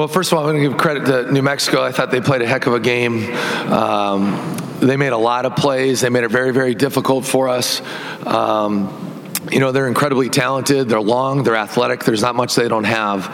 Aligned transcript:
Well, 0.00 0.08
first 0.08 0.32
of 0.32 0.38
all, 0.38 0.46
I'm 0.46 0.54
going 0.54 0.62
to 0.64 0.70
give 0.70 0.78
credit 0.78 1.04
to 1.04 1.30
New 1.30 1.42
Mexico. 1.42 1.82
I 1.82 1.92
thought 1.92 2.10
they 2.10 2.22
played 2.22 2.40
a 2.40 2.46
heck 2.46 2.66
of 2.66 2.72
a 2.72 2.80
game. 2.80 3.30
Um, 3.70 4.56
they 4.80 4.96
made 4.96 5.12
a 5.12 5.18
lot 5.18 5.44
of 5.44 5.56
plays. 5.56 6.00
They 6.00 6.08
made 6.08 6.24
it 6.24 6.30
very, 6.30 6.54
very 6.54 6.74
difficult 6.74 7.26
for 7.26 7.50
us. 7.50 7.82
Um, 8.26 9.28
you 9.52 9.60
know, 9.60 9.72
they're 9.72 9.88
incredibly 9.88 10.30
talented. 10.30 10.88
They're 10.88 11.02
long. 11.02 11.42
They're 11.42 11.54
athletic. 11.54 12.04
There's 12.04 12.22
not 12.22 12.34
much 12.34 12.54
they 12.54 12.66
don't 12.66 12.84
have. 12.84 13.28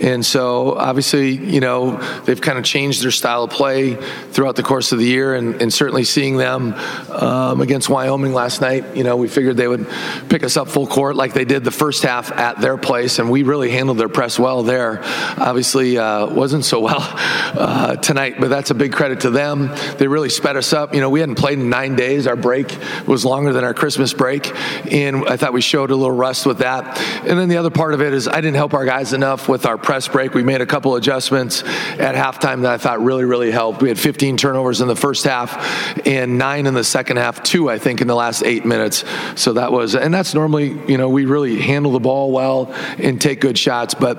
And 0.00 0.24
so, 0.24 0.74
obviously, 0.74 1.30
you 1.30 1.60
know, 1.60 1.96
they've 2.24 2.40
kind 2.40 2.58
of 2.58 2.64
changed 2.64 3.02
their 3.02 3.10
style 3.10 3.44
of 3.44 3.50
play 3.50 3.94
throughout 3.94 4.56
the 4.56 4.62
course 4.62 4.92
of 4.92 4.98
the 4.98 5.04
year, 5.04 5.34
and, 5.34 5.60
and 5.60 5.72
certainly 5.72 6.04
seeing 6.04 6.36
them 6.36 6.74
um, 7.10 7.60
against 7.60 7.88
Wyoming 7.88 8.32
last 8.32 8.60
night, 8.60 8.96
you 8.96 9.04
know, 9.04 9.16
we 9.16 9.28
figured 9.28 9.56
they 9.56 9.68
would 9.68 9.86
pick 10.28 10.42
us 10.42 10.56
up 10.56 10.68
full 10.68 10.86
court 10.86 11.16
like 11.16 11.34
they 11.34 11.44
did 11.44 11.64
the 11.64 11.70
first 11.70 12.02
half 12.02 12.32
at 12.32 12.60
their 12.60 12.76
place, 12.76 13.18
and 13.18 13.30
we 13.30 13.42
really 13.42 13.70
handled 13.70 13.98
their 13.98 14.08
press 14.08 14.38
well 14.38 14.62
there. 14.62 15.00
Obviously, 15.38 15.98
uh, 15.98 16.26
wasn't 16.26 16.64
so 16.64 16.80
well 16.80 17.02
uh, 17.02 17.96
tonight, 17.96 18.36
but 18.40 18.48
that's 18.48 18.70
a 18.70 18.74
big 18.74 18.92
credit 18.92 19.20
to 19.20 19.30
them. 19.30 19.70
They 19.98 20.08
really 20.08 20.30
sped 20.30 20.56
us 20.56 20.72
up. 20.72 20.94
You 20.94 21.00
know, 21.00 21.10
we 21.10 21.20
hadn't 21.20 21.36
played 21.36 21.58
in 21.58 21.68
nine 21.68 21.96
days. 21.96 22.26
Our 22.26 22.36
break 22.36 22.76
was 23.06 23.24
longer 23.24 23.52
than 23.52 23.64
our 23.64 23.74
Christmas 23.74 24.12
break, 24.14 24.50
and 24.90 25.24
I 25.28 25.36
thought 25.36 25.52
we 25.52 25.60
showed 25.60 25.90
a 25.90 25.96
little 25.96 26.14
rust 26.14 26.46
with 26.46 26.58
that. 26.58 26.98
And 27.26 27.38
then 27.38 27.48
the 27.48 27.58
other 27.58 27.70
part 27.70 27.94
of 27.94 28.00
it 28.00 28.12
is 28.12 28.28
I 28.28 28.36
didn't 28.36 28.56
help 28.56 28.74
our 28.74 28.84
guys 28.84 29.12
enough 29.12 29.48
with 29.48 29.66
our 29.66 29.78
press 29.82 30.08
break. 30.08 30.34
We 30.34 30.42
made 30.42 30.60
a 30.60 30.66
couple 30.66 30.94
adjustments 30.96 31.62
at 31.62 32.14
halftime 32.14 32.62
that 32.62 32.72
I 32.72 32.78
thought 32.78 33.02
really, 33.02 33.24
really 33.24 33.50
helped. 33.50 33.82
We 33.82 33.88
had 33.88 33.98
15 33.98 34.36
turnovers 34.36 34.80
in 34.80 34.88
the 34.88 34.96
first 34.96 35.24
half 35.24 36.06
and 36.06 36.38
nine 36.38 36.66
in 36.66 36.74
the 36.74 36.84
second 36.84 37.18
half, 37.18 37.42
two, 37.42 37.68
I 37.68 37.78
think, 37.78 38.00
in 38.00 38.06
the 38.06 38.14
last 38.14 38.42
eight 38.42 38.64
minutes. 38.64 39.04
So 39.36 39.54
that 39.54 39.72
was, 39.72 39.94
and 39.94 40.12
that's 40.12 40.34
normally, 40.34 40.80
you 40.90 40.98
know, 40.98 41.08
we 41.08 41.24
really 41.24 41.60
handle 41.60 41.92
the 41.92 42.00
ball 42.00 42.30
well 42.30 42.72
and 42.98 43.20
take 43.20 43.40
good 43.40 43.58
shots. 43.58 43.94
But, 43.94 44.18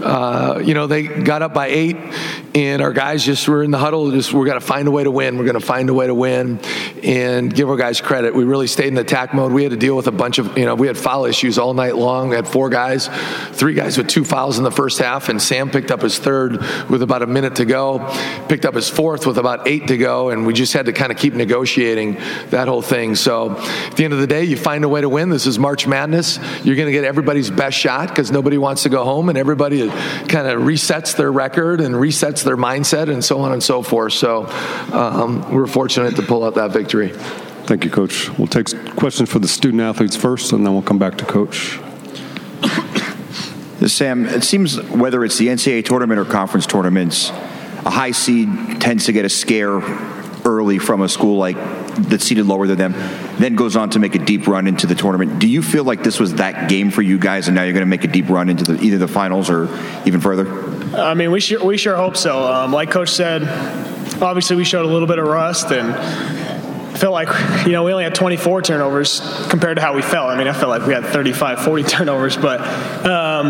uh, 0.00 0.60
you 0.64 0.74
know, 0.74 0.86
they 0.86 1.04
got 1.06 1.42
up 1.42 1.54
by 1.54 1.68
eight 1.68 1.96
and 2.54 2.82
our 2.82 2.92
guys 2.92 3.24
just 3.24 3.48
were 3.48 3.62
in 3.62 3.70
the 3.70 3.78
huddle, 3.78 4.10
just, 4.10 4.32
we're 4.32 4.46
going 4.46 4.60
to 4.60 4.66
find 4.66 4.86
a 4.86 4.90
way 4.90 5.04
to 5.04 5.10
win. 5.10 5.38
We're 5.38 5.44
going 5.44 5.54
to 5.54 5.66
find 5.66 5.90
a 5.90 5.94
way 5.94 6.06
to 6.06 6.14
win 6.14 6.60
and 7.02 7.52
give 7.52 7.68
our 7.68 7.76
guys 7.76 8.00
credit. 8.00 8.34
We 8.34 8.44
really 8.44 8.66
stayed 8.66 8.88
in 8.88 8.98
attack 8.98 9.34
mode. 9.34 9.52
We 9.52 9.62
had 9.62 9.70
to 9.70 9.76
deal 9.76 9.96
with 9.96 10.06
a 10.06 10.12
bunch 10.12 10.38
of, 10.38 10.56
you 10.56 10.64
know, 10.64 10.74
we 10.74 10.86
had 10.86 10.96
foul 10.96 11.24
issues 11.24 11.58
all 11.58 11.74
night 11.74 11.96
long. 11.96 12.28
We 12.28 12.36
had 12.36 12.46
four 12.46 12.68
guys, 12.68 13.08
three 13.52 13.74
guys 13.74 13.98
with 13.98 14.08
two 14.08 14.24
fouls 14.24 14.58
in 14.58 14.64
the 14.64 14.70
first 14.70 14.98
half, 14.98 15.03
and 15.04 15.40
Sam 15.40 15.70
picked 15.70 15.90
up 15.90 16.02
his 16.02 16.18
third 16.18 16.58
with 16.88 17.02
about 17.02 17.22
a 17.22 17.26
minute 17.26 17.56
to 17.56 17.64
go, 17.64 18.10
picked 18.48 18.64
up 18.64 18.74
his 18.74 18.88
fourth 18.88 19.26
with 19.26 19.38
about 19.38 19.68
eight 19.68 19.88
to 19.88 19.96
go, 19.96 20.30
and 20.30 20.46
we 20.46 20.52
just 20.52 20.72
had 20.72 20.86
to 20.86 20.92
kind 20.92 21.12
of 21.12 21.18
keep 21.18 21.34
negotiating 21.34 22.14
that 22.50 22.68
whole 22.68 22.82
thing. 22.82 23.14
So 23.14 23.56
at 23.58 23.96
the 23.96 24.04
end 24.04 24.12
of 24.12 24.20
the 24.20 24.26
day, 24.26 24.44
you 24.44 24.56
find 24.56 24.84
a 24.84 24.88
way 24.88 25.00
to 25.00 25.08
win. 25.08 25.28
This 25.28 25.46
is 25.46 25.58
March 25.58 25.86
Madness. 25.86 26.38
You're 26.64 26.76
going 26.76 26.86
to 26.86 26.92
get 26.92 27.04
everybody's 27.04 27.50
best 27.50 27.76
shot 27.76 28.08
because 28.08 28.30
nobody 28.30 28.58
wants 28.58 28.84
to 28.84 28.88
go 28.88 29.04
home, 29.04 29.28
and 29.28 29.38
everybody 29.38 29.88
kind 29.88 30.48
of 30.48 30.62
resets 30.62 31.16
their 31.16 31.30
record 31.30 31.80
and 31.80 31.94
resets 31.94 32.42
their 32.42 32.56
mindset 32.56 33.10
and 33.12 33.24
so 33.24 33.40
on 33.40 33.52
and 33.52 33.62
so 33.62 33.82
forth. 33.82 34.14
So 34.14 34.46
um, 34.92 35.52
we're 35.52 35.66
fortunate 35.66 36.16
to 36.16 36.22
pull 36.22 36.44
out 36.44 36.54
that 36.54 36.72
victory. 36.72 37.12
Thank 37.66 37.84
you, 37.84 37.90
Coach. 37.90 38.30
We'll 38.38 38.46
take 38.46 38.66
questions 38.96 39.30
for 39.30 39.38
the 39.38 39.48
student 39.48 39.82
athletes 39.82 40.16
first, 40.16 40.52
and 40.52 40.66
then 40.66 40.72
we'll 40.74 40.82
come 40.82 40.98
back 40.98 41.16
to 41.18 41.24
Coach. 41.24 41.78
Sam, 43.92 44.26
it 44.26 44.44
seems 44.44 44.80
whether 44.80 45.24
it's 45.24 45.38
the 45.38 45.48
NCAA 45.48 45.84
tournament 45.84 46.18
or 46.18 46.24
conference 46.24 46.66
tournaments, 46.66 47.30
a 47.30 47.90
high 47.90 48.12
seed 48.12 48.80
tends 48.80 49.06
to 49.06 49.12
get 49.12 49.24
a 49.24 49.28
scare 49.28 49.80
early 50.44 50.78
from 50.78 51.00
a 51.00 51.08
school 51.08 51.38
like 51.38 51.56
that's 51.94 52.24
seated 52.24 52.46
lower 52.46 52.66
than 52.66 52.78
them, 52.78 52.92
then 53.38 53.54
goes 53.54 53.76
on 53.76 53.90
to 53.90 53.98
make 53.98 54.14
a 54.14 54.18
deep 54.18 54.46
run 54.46 54.66
into 54.66 54.86
the 54.86 54.94
tournament. 54.94 55.38
Do 55.38 55.48
you 55.48 55.62
feel 55.62 55.84
like 55.84 56.02
this 56.02 56.18
was 56.20 56.34
that 56.34 56.68
game 56.68 56.90
for 56.90 57.02
you 57.02 57.18
guys, 57.18 57.48
and 57.48 57.54
now 57.54 57.62
you're 57.62 57.72
going 57.72 57.82
to 57.82 57.86
make 57.86 58.04
a 58.04 58.08
deep 58.08 58.28
run 58.28 58.48
into 58.48 58.64
the, 58.64 58.82
either 58.82 58.98
the 58.98 59.08
finals 59.08 59.48
or 59.48 59.68
even 60.04 60.20
further? 60.20 60.46
I 60.96 61.14
mean, 61.14 61.30
we 61.30 61.40
sure, 61.40 61.64
we 61.64 61.76
sure 61.76 61.96
hope 61.96 62.16
so. 62.16 62.42
Um, 62.44 62.72
like 62.72 62.90
Coach 62.90 63.10
said, 63.10 63.42
obviously 64.22 64.56
we 64.56 64.64
showed 64.64 64.84
a 64.84 64.88
little 64.88 65.08
bit 65.08 65.18
of 65.18 65.26
rust 65.26 65.70
and 65.70 66.43
felt 66.98 67.12
like, 67.12 67.28
you 67.66 67.72
know, 67.72 67.84
we 67.84 67.92
only 67.92 68.04
had 68.04 68.14
24 68.14 68.62
turnovers 68.62 69.20
compared 69.48 69.76
to 69.76 69.82
how 69.82 69.94
we 69.94 70.02
felt. 70.02 70.28
I 70.30 70.38
mean, 70.38 70.48
I 70.48 70.52
felt 70.52 70.70
like 70.70 70.86
we 70.86 70.94
had 70.94 71.04
35, 71.04 71.60
40 71.60 71.82
turnovers. 71.84 72.36
But, 72.36 72.60
um, 73.04 73.46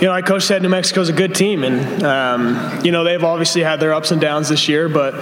you 0.00 0.06
know, 0.06 0.12
like 0.12 0.26
Coach 0.26 0.44
said, 0.44 0.62
New 0.62 0.68
Mexico's 0.68 1.08
a 1.08 1.12
good 1.12 1.34
team. 1.34 1.64
And, 1.64 2.02
um, 2.02 2.84
you 2.84 2.92
know, 2.92 3.04
they've 3.04 3.22
obviously 3.22 3.62
had 3.62 3.80
their 3.80 3.94
ups 3.94 4.10
and 4.10 4.20
downs 4.20 4.48
this 4.48 4.68
year. 4.68 4.88
But 4.88 5.14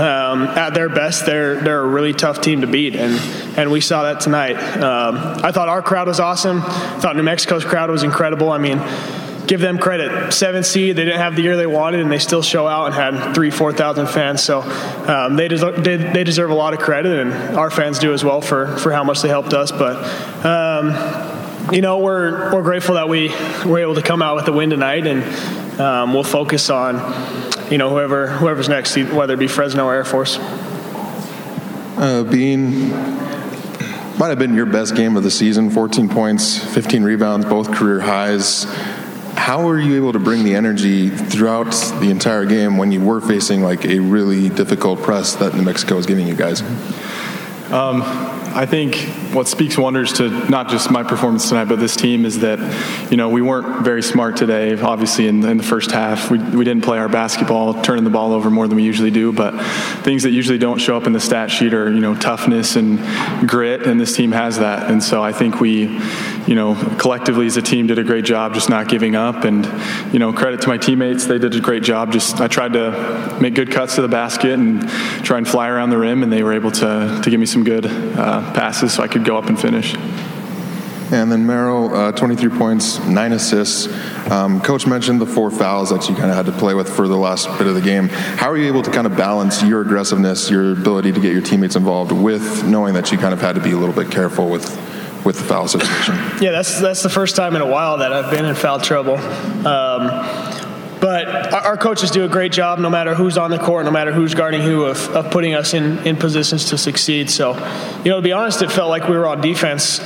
um, 0.00 0.42
at 0.44 0.74
their 0.74 0.88
best, 0.88 1.26
they're, 1.26 1.60
they're 1.60 1.82
a 1.82 1.86
really 1.86 2.12
tough 2.12 2.40
team 2.40 2.60
to 2.60 2.66
beat. 2.66 2.94
And, 2.94 3.14
and 3.58 3.70
we 3.70 3.80
saw 3.80 4.04
that 4.04 4.20
tonight. 4.20 4.56
Um, 4.56 5.16
I 5.44 5.52
thought 5.52 5.68
our 5.68 5.82
crowd 5.82 6.08
was 6.08 6.20
awesome. 6.20 6.62
I 6.62 7.00
thought 7.00 7.16
New 7.16 7.22
Mexico's 7.22 7.64
crowd 7.64 7.90
was 7.90 8.02
incredible. 8.02 8.50
I 8.50 8.58
mean, 8.58 8.78
give 9.46 9.60
them 9.60 9.78
credit. 9.78 10.32
Seven 10.32 10.62
seed, 10.62 10.96
they 10.96 11.04
didn't 11.04 11.20
have 11.20 11.36
the 11.36 11.42
year 11.42 11.56
they 11.56 11.66
wanted, 11.66 12.00
and 12.00 12.10
they 12.10 12.18
still 12.18 12.42
show 12.42 12.66
out 12.66 12.86
and 12.86 12.94
had 12.94 13.34
three, 13.34 13.50
four 13.50 13.72
thousand 13.72 14.06
fans. 14.08 14.42
So 14.42 14.60
um, 14.60 15.36
they, 15.36 15.48
deserve, 15.48 15.82
they, 15.82 15.96
they, 15.96 16.24
deserve 16.24 16.50
a 16.50 16.54
lot 16.54 16.74
of 16.74 16.80
credit, 16.80 17.18
and 17.18 17.56
our 17.56 17.70
fans 17.70 17.98
do 17.98 18.12
as 18.12 18.24
well 18.24 18.40
for 18.40 18.76
for 18.78 18.92
how 18.92 19.04
much 19.04 19.22
they 19.22 19.28
helped 19.28 19.52
us. 19.52 19.72
But 19.72 19.96
um, 20.44 21.72
you 21.72 21.80
know, 21.80 21.98
we're 21.98 22.52
we're 22.54 22.62
grateful 22.62 22.96
that 22.96 23.08
we 23.08 23.28
were 23.64 23.78
able 23.78 23.94
to 23.94 24.02
come 24.02 24.22
out 24.22 24.36
with 24.36 24.48
a 24.48 24.52
win 24.52 24.70
tonight, 24.70 25.06
and 25.06 25.80
um, 25.80 26.14
we'll 26.14 26.24
focus 26.24 26.70
on 26.70 26.96
you 27.70 27.78
know 27.78 27.90
whoever 27.90 28.28
whoever's 28.28 28.68
next, 28.68 28.96
whether 28.96 29.34
it 29.34 29.38
be 29.38 29.48
Fresno 29.48 29.84
or 29.84 29.94
Air 29.94 30.04
Force. 30.04 30.38
Uh, 31.98 32.24
might 34.18 34.28
have 34.28 34.38
been 34.38 34.54
your 34.54 34.66
best 34.66 34.96
game 34.96 35.16
of 35.16 35.22
the 35.22 35.30
season 35.30 35.70
14 35.70 36.08
points 36.08 36.58
15 36.74 37.02
rebounds 37.02 37.44
both 37.46 37.70
career 37.72 38.00
highs 38.00 38.66
how 39.36 39.64
were 39.64 39.78
you 39.78 39.96
able 39.96 40.12
to 40.12 40.18
bring 40.18 40.44
the 40.44 40.54
energy 40.54 41.08
throughout 41.08 41.70
the 42.00 42.10
entire 42.10 42.44
game 42.46 42.78
when 42.78 42.90
you 42.90 43.00
were 43.00 43.20
facing 43.20 43.62
like 43.62 43.84
a 43.84 43.98
really 43.98 44.48
difficult 44.48 45.02
press 45.02 45.36
that 45.36 45.54
New 45.54 45.62
Mexico 45.62 45.96
was 45.96 46.06
giving 46.06 46.26
you 46.26 46.34
guys? 46.34 46.62
Um, 47.70 48.02
I 48.54 48.64
think 48.64 48.94
what 49.36 49.46
speaks 49.46 49.76
wonders 49.76 50.14
to 50.14 50.30
not 50.48 50.68
just 50.68 50.90
my 50.90 51.02
performance 51.02 51.48
tonight, 51.48 51.66
but 51.66 51.78
this 51.78 51.94
team 51.94 52.24
is 52.24 52.40
that, 52.40 52.58
you 53.10 53.18
know, 53.18 53.28
we 53.28 53.42
weren't 53.42 53.84
very 53.84 54.02
smart 54.02 54.36
today. 54.36 54.74
Obviously, 54.80 55.28
in, 55.28 55.44
in 55.44 55.58
the 55.58 55.62
first 55.62 55.90
half, 55.90 56.30
we, 56.30 56.38
we 56.38 56.64
didn't 56.64 56.82
play 56.82 56.98
our 56.98 57.08
basketball, 57.08 57.80
turning 57.82 58.02
the 58.02 58.10
ball 58.10 58.32
over 58.32 58.50
more 58.50 58.66
than 58.66 58.76
we 58.76 58.82
usually 58.82 59.10
do. 59.10 59.32
But 59.32 59.62
things 60.02 60.22
that 60.22 60.30
usually 60.30 60.56
don't 60.56 60.78
show 60.78 60.96
up 60.96 61.06
in 61.06 61.12
the 61.12 61.20
stat 61.20 61.50
sheet 61.50 61.74
are, 61.74 61.92
you 61.92 62.00
know, 62.00 62.14
toughness 62.14 62.76
and 62.76 62.98
grit, 63.46 63.86
and 63.86 64.00
this 64.00 64.16
team 64.16 64.32
has 64.32 64.58
that. 64.58 64.90
And 64.90 65.04
so 65.04 65.22
I 65.22 65.32
think 65.32 65.60
we, 65.60 66.00
you 66.46 66.54
know, 66.54 66.74
collectively 66.98 67.44
as 67.44 67.58
a 67.58 67.62
team 67.62 67.86
did 67.86 67.98
a 67.98 68.04
great 68.04 68.24
job 68.24 68.54
just 68.54 68.70
not 68.70 68.88
giving 68.88 69.16
up. 69.16 69.44
And, 69.44 69.66
you 70.14 70.18
know, 70.18 70.32
credit 70.32 70.62
to 70.62 70.68
my 70.68 70.78
teammates, 70.78 71.26
they 71.26 71.38
did 71.38 71.54
a 71.54 71.60
great 71.60 71.82
job. 71.82 72.10
Just 72.10 72.40
I 72.40 72.48
tried 72.48 72.72
to 72.72 73.38
make 73.38 73.54
good 73.54 73.70
cuts 73.70 73.96
to 73.96 74.02
the 74.02 74.08
basket 74.08 74.52
and 74.52 74.88
try 75.22 75.36
and 75.36 75.46
fly 75.46 75.68
around 75.68 75.90
the 75.90 75.98
rim, 75.98 76.22
and 76.22 76.32
they 76.32 76.42
were 76.42 76.54
able 76.54 76.70
to 76.70 77.20
to 77.22 77.30
give 77.30 77.38
me 77.38 77.46
some 77.46 77.62
good. 77.62 77.84
Uh, 77.86 78.46
passes 78.54 78.94
so 78.94 79.02
I 79.02 79.08
could 79.08 79.25
go 79.26 79.36
up 79.36 79.46
and 79.46 79.60
finish. 79.60 79.94
And 81.12 81.30
then 81.30 81.46
Merrill, 81.46 81.94
uh, 81.94 82.12
23 82.12 82.58
points, 82.58 82.98
nine 83.06 83.32
assists. 83.32 83.86
Um, 84.28 84.60
Coach 84.60 84.88
mentioned 84.88 85.20
the 85.20 85.26
four 85.26 85.52
fouls 85.52 85.90
that 85.90 86.08
you 86.08 86.16
kind 86.16 86.30
of 86.30 86.36
had 86.36 86.46
to 86.46 86.52
play 86.52 86.74
with 86.74 86.88
for 86.88 87.06
the 87.06 87.16
last 87.16 87.46
bit 87.58 87.68
of 87.68 87.74
the 87.76 87.80
game. 87.80 88.08
How 88.08 88.50
are 88.50 88.56
you 88.56 88.66
able 88.66 88.82
to 88.82 88.90
kind 88.90 89.06
of 89.06 89.16
balance 89.16 89.62
your 89.62 89.82
aggressiveness, 89.82 90.50
your 90.50 90.72
ability 90.72 91.12
to 91.12 91.20
get 91.20 91.32
your 91.32 91.42
teammates 91.42 91.76
involved, 91.76 92.10
with 92.10 92.66
knowing 92.66 92.94
that 92.94 93.12
you 93.12 93.18
kind 93.18 93.32
of 93.32 93.40
had 93.40 93.54
to 93.54 93.60
be 93.60 93.70
a 93.70 93.76
little 93.76 93.94
bit 93.94 94.10
careful 94.10 94.48
with 94.48 94.64
with 95.24 95.38
the 95.38 95.44
foul 95.44 95.68
situation? 95.68 96.14
Yeah, 96.40 96.50
that's 96.50 96.80
that's 96.80 97.02
the 97.02 97.08
first 97.08 97.36
time 97.36 97.54
in 97.54 97.62
a 97.62 97.66
while 97.66 97.98
that 97.98 98.12
I've 98.12 98.30
been 98.32 98.44
in 98.44 98.56
foul 98.56 98.80
trouble. 98.80 99.16
Um, 99.16 100.08
but 100.08 100.55
our 101.64 101.76
coaches 101.76 102.10
do 102.10 102.24
a 102.24 102.28
great 102.28 102.52
job, 102.52 102.78
no 102.78 102.90
matter 102.90 103.14
who's 103.14 103.38
on 103.38 103.50
the 103.50 103.58
court, 103.58 103.84
no 103.84 103.90
matter 103.90 104.12
who's 104.12 104.34
guarding 104.34 104.60
who, 104.60 104.84
of, 104.84 105.08
of 105.10 105.30
putting 105.30 105.54
us 105.54 105.74
in, 105.74 105.98
in 106.06 106.16
positions 106.16 106.66
to 106.70 106.78
succeed. 106.78 107.30
So, 107.30 107.54
you 108.04 108.10
know, 108.10 108.16
to 108.16 108.22
be 108.22 108.32
honest, 108.32 108.62
it 108.62 108.70
felt 108.70 108.90
like 108.90 109.08
we 109.08 109.16
were 109.16 109.26
on 109.26 109.40
defense 109.40 110.00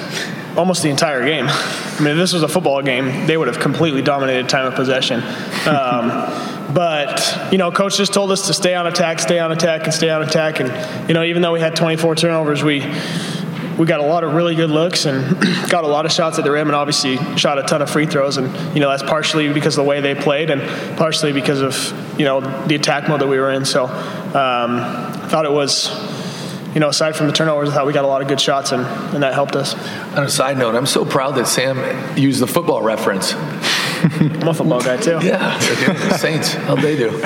almost 0.56 0.83
the 0.83 0.91
entire 0.91 1.25
game. 1.25 1.47
I 1.49 2.00
mean, 2.00 2.12
if 2.12 2.16
this 2.16 2.33
was 2.33 2.43
a 2.43 2.49
football 2.49 2.83
game, 2.83 3.27
they 3.27 3.37
would 3.37 3.49
have 3.49 3.60
completely 3.60 4.03
dominated 4.03 4.49
time 4.49 4.66
of 4.66 4.75
possession. 4.75 5.21
Um, 5.66 6.75
but, 6.75 7.48
you 7.53 7.59
know, 7.59 7.71
coach 7.71 7.97
just 7.97 8.13
told 8.13 8.33
us 8.33 8.47
to 8.47 8.54
stay 8.54 8.75
on 8.75 8.86
attack, 8.86 9.19
stay 9.19 9.39
on 9.39 9.53
attack, 9.53 9.84
and 9.84 9.95
stay 9.95 10.10
on 10.10 10.22
attack. 10.22 10.60
And, 10.60 11.09
you 11.09 11.15
know, 11.15 11.22
even 11.22 11.42
though 11.42 11.53
we 11.53 11.60
had 11.60 11.77
24 11.77 12.16
turnovers, 12.16 12.63
we 12.63 12.80
we 13.80 13.86
got 13.86 14.00
a 14.00 14.04
lot 14.04 14.24
of 14.24 14.34
really 14.34 14.54
good 14.54 14.68
looks 14.68 15.06
and 15.06 15.41
got 15.71 15.84
a 15.84 15.86
lot 15.86 16.04
of 16.04 16.12
shots 16.12 16.38
at 16.38 16.44
the 16.44 16.50
rim 16.50 16.68
and 16.68 16.77
obviously 16.77 17.16
shot 17.38 17.59
a 17.59 17.62
ton 17.62 17.80
of 17.80 17.88
free 17.88 18.04
throws 18.04 18.36
and 18.36 18.74
you 18.74 18.80
know 18.80 18.91
that's 18.91 19.03
partially 19.03 19.50
because 19.50 19.78
of 19.78 19.84
the 19.84 19.88
way 19.88 20.03
they 20.03 20.15
played 20.15 20.50
and 20.50 20.60
partially 20.98 21.32
because 21.32 21.62
of 21.62 22.18
you 22.18 22.27
know 22.27 22.41
the 22.66 22.74
attack 22.74 23.09
mode 23.09 23.22
that 23.22 23.27
we 23.27 23.38
were 23.38 23.50
in 23.50 23.65
so 23.65 23.86
um, 23.86 23.92
I 24.34 25.28
thought 25.30 25.47
it 25.47 25.53
was 25.53 25.88
you 26.74 26.78
know, 26.78 26.88
aside 26.88 27.16
from 27.16 27.27
the 27.27 27.32
turnovers, 27.32 27.68
I 27.68 27.74
thought 27.74 27.86
we 27.86 27.92
got 27.92 28.04
a 28.04 28.06
lot 28.06 28.22
of 28.22 28.28
good 28.28 28.41
shots, 28.41 28.71
and, 28.71 28.86
and 29.12 29.24
that 29.24 29.34
helped 29.34 29.56
us. 29.56 29.74
On 30.16 30.22
a 30.22 30.28
side 30.28 30.56
note, 30.56 30.77
I'm 30.77 30.86
so 30.86 31.04
proud 31.04 31.32
that 31.32 31.48
Sam 31.48 32.16
used 32.16 32.41
the 32.41 32.47
football 32.47 32.80
reference. 32.80 33.34
I'm 34.03 34.49
a 34.49 34.55
football 34.55 34.81
guy 34.81 34.97
too. 34.97 35.19
Yeah, 35.23 35.59
the 35.59 36.19
Saints. 36.19 36.55
How'd 36.55 36.81
they 36.81 36.97
do? 36.97 37.11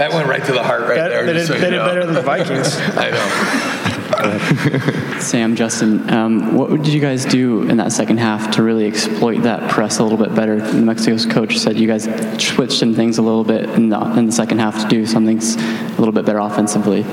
that 0.00 0.12
went 0.12 0.26
right 0.26 0.44
to 0.44 0.52
the 0.52 0.62
heart 0.62 0.82
right 0.82 0.96
that, 0.96 1.08
there. 1.08 1.26
They 1.26 1.32
did, 1.34 1.46
so 1.46 1.54
they 1.54 1.70
did 1.70 1.78
better 1.78 2.04
than 2.04 2.14
the 2.14 2.22
Vikings. 2.22 2.76
I 2.96 3.10
know. 3.10 5.20
Sam, 5.20 5.56
Justin, 5.56 6.10
um, 6.10 6.54
what 6.54 6.70
did 6.70 6.88
you 6.88 7.00
guys 7.00 7.24
do 7.24 7.62
in 7.62 7.76
that 7.78 7.92
second 7.92 8.18
half 8.18 8.50
to 8.52 8.62
really 8.62 8.86
exploit 8.86 9.42
that 9.42 9.70
press 9.70 9.98
a 9.98 10.02
little 10.02 10.18
bit 10.18 10.34
better? 10.34 10.56
New 10.56 10.84
Mexico's 10.84 11.26
coach 11.26 11.58
said 11.58 11.78
you 11.78 11.86
guys 11.86 12.04
switched 12.42 12.78
some 12.78 12.94
things 12.94 13.18
a 13.18 13.22
little 13.22 13.44
bit 13.44 13.68
in 13.70 13.88
the, 13.88 14.00
in 14.18 14.26
the 14.26 14.32
second 14.32 14.58
half 14.58 14.82
to 14.82 14.88
do 14.88 15.06
some 15.06 15.26
things 15.26 15.56
a 15.56 15.94
little 15.98 16.12
bit 16.12 16.24
better 16.24 16.38
offensively. 16.38 17.04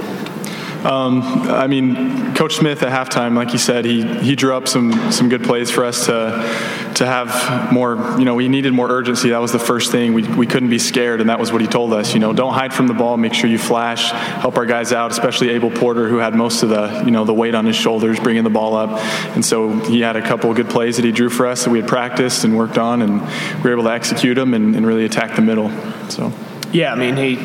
Um, 0.87 1.21
I 1.49 1.67
mean, 1.67 2.33
Coach 2.33 2.55
Smith 2.55 2.81
at 2.81 2.93
halftime, 2.93 3.35
like 3.35 3.49
he 3.49 3.57
said, 3.57 3.83
he 3.83 4.03
he 4.19 4.37
drew 4.37 4.55
up 4.55 4.69
some 4.69 5.11
some 5.11 5.27
good 5.27 5.43
plays 5.43 5.69
for 5.69 5.83
us 5.83 6.05
to 6.05 6.93
to 6.95 7.05
have 7.05 7.73
more. 7.73 7.95
You 8.17 8.23
know, 8.23 8.35
we 8.35 8.47
needed 8.47 8.71
more 8.71 8.89
urgency. 8.89 9.31
That 9.31 9.41
was 9.41 9.51
the 9.51 9.59
first 9.59 9.91
thing. 9.91 10.13
We 10.13 10.23
we 10.23 10.47
couldn't 10.47 10.69
be 10.69 10.79
scared, 10.79 11.19
and 11.19 11.29
that 11.29 11.39
was 11.39 11.51
what 11.51 11.59
he 11.59 11.67
told 11.67 11.91
us. 11.91 12.13
You 12.13 12.21
know, 12.21 12.31
don't 12.31 12.53
hide 12.53 12.73
from 12.73 12.87
the 12.87 12.93
ball. 12.93 13.17
Make 13.17 13.33
sure 13.33 13.49
you 13.49 13.57
flash. 13.57 14.11
Help 14.11 14.55
our 14.55 14.65
guys 14.65 14.93
out, 14.93 15.11
especially 15.11 15.49
Abel 15.49 15.71
Porter, 15.71 16.07
who 16.07 16.17
had 16.17 16.35
most 16.35 16.63
of 16.63 16.69
the 16.69 17.03
you 17.03 17.11
know 17.11 17.25
the 17.25 17.33
weight 17.33 17.53
on 17.53 17.65
his 17.65 17.75
shoulders, 17.75 18.17
bringing 18.17 18.45
the 18.45 18.49
ball 18.49 18.73
up. 18.73 18.91
And 19.35 19.45
so 19.45 19.71
he 19.79 19.99
had 19.99 20.15
a 20.15 20.21
couple 20.21 20.53
good 20.53 20.69
plays 20.69 20.95
that 20.95 21.03
he 21.03 21.11
drew 21.11 21.29
for 21.29 21.47
us 21.47 21.65
that 21.65 21.69
we 21.69 21.81
had 21.81 21.89
practiced 21.89 22.45
and 22.45 22.55
worked 22.55 22.77
on, 22.77 23.01
and 23.01 23.21
we 23.57 23.63
were 23.63 23.71
able 23.73 23.83
to 23.83 23.91
execute 23.91 24.35
them 24.35 24.53
and, 24.53 24.73
and 24.73 24.87
really 24.87 25.03
attack 25.03 25.35
the 25.35 25.41
middle. 25.41 25.69
So. 26.09 26.31
Yeah, 26.71 26.93
I 26.93 26.95
mean, 26.95 27.15
he 27.17 27.35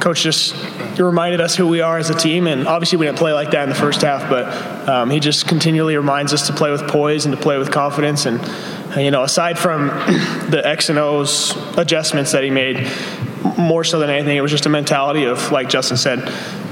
coach 0.00 0.22
just 0.22 0.54
reminded 0.98 1.40
us 1.40 1.56
who 1.56 1.66
we 1.66 1.80
are 1.80 1.98
as 1.98 2.10
a 2.10 2.14
team, 2.14 2.46
and 2.46 2.66
obviously 2.66 2.98
we 2.98 3.06
didn't 3.06 3.18
play 3.18 3.32
like 3.32 3.50
that 3.50 3.64
in 3.64 3.68
the 3.68 3.74
first 3.74 4.02
half, 4.02 4.28
but 4.28 4.88
um, 4.88 5.10
he 5.10 5.20
just 5.20 5.48
continually 5.48 5.96
reminds 5.96 6.32
us 6.32 6.46
to 6.46 6.52
play 6.52 6.70
with 6.70 6.86
poise 6.88 7.26
and 7.26 7.34
to 7.34 7.40
play 7.40 7.58
with 7.58 7.70
confidence. 7.70 8.26
And 8.26 8.40
you 8.96 9.10
know, 9.10 9.22
aside 9.22 9.58
from 9.58 9.88
the 10.50 10.62
X 10.64 10.88
and 10.88 10.98
O's 10.98 11.56
adjustments 11.76 12.32
that 12.32 12.44
he 12.44 12.50
made, 12.50 12.90
more 13.58 13.84
so 13.84 13.98
than 13.98 14.10
anything, 14.10 14.36
it 14.36 14.40
was 14.40 14.50
just 14.50 14.66
a 14.66 14.68
mentality 14.68 15.24
of, 15.24 15.52
like 15.52 15.68
Justin 15.68 15.96
said, 15.96 16.22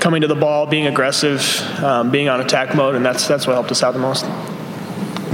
coming 0.00 0.22
to 0.22 0.26
the 0.26 0.34
ball, 0.34 0.66
being 0.66 0.86
aggressive, 0.86 1.60
um, 1.82 2.10
being 2.10 2.28
on 2.28 2.40
attack 2.40 2.74
mode, 2.74 2.94
and 2.94 3.04
that's 3.04 3.26
that's 3.28 3.46
what 3.46 3.54
helped 3.54 3.70
us 3.70 3.82
out 3.82 3.92
the 3.92 4.00
most. 4.00 4.24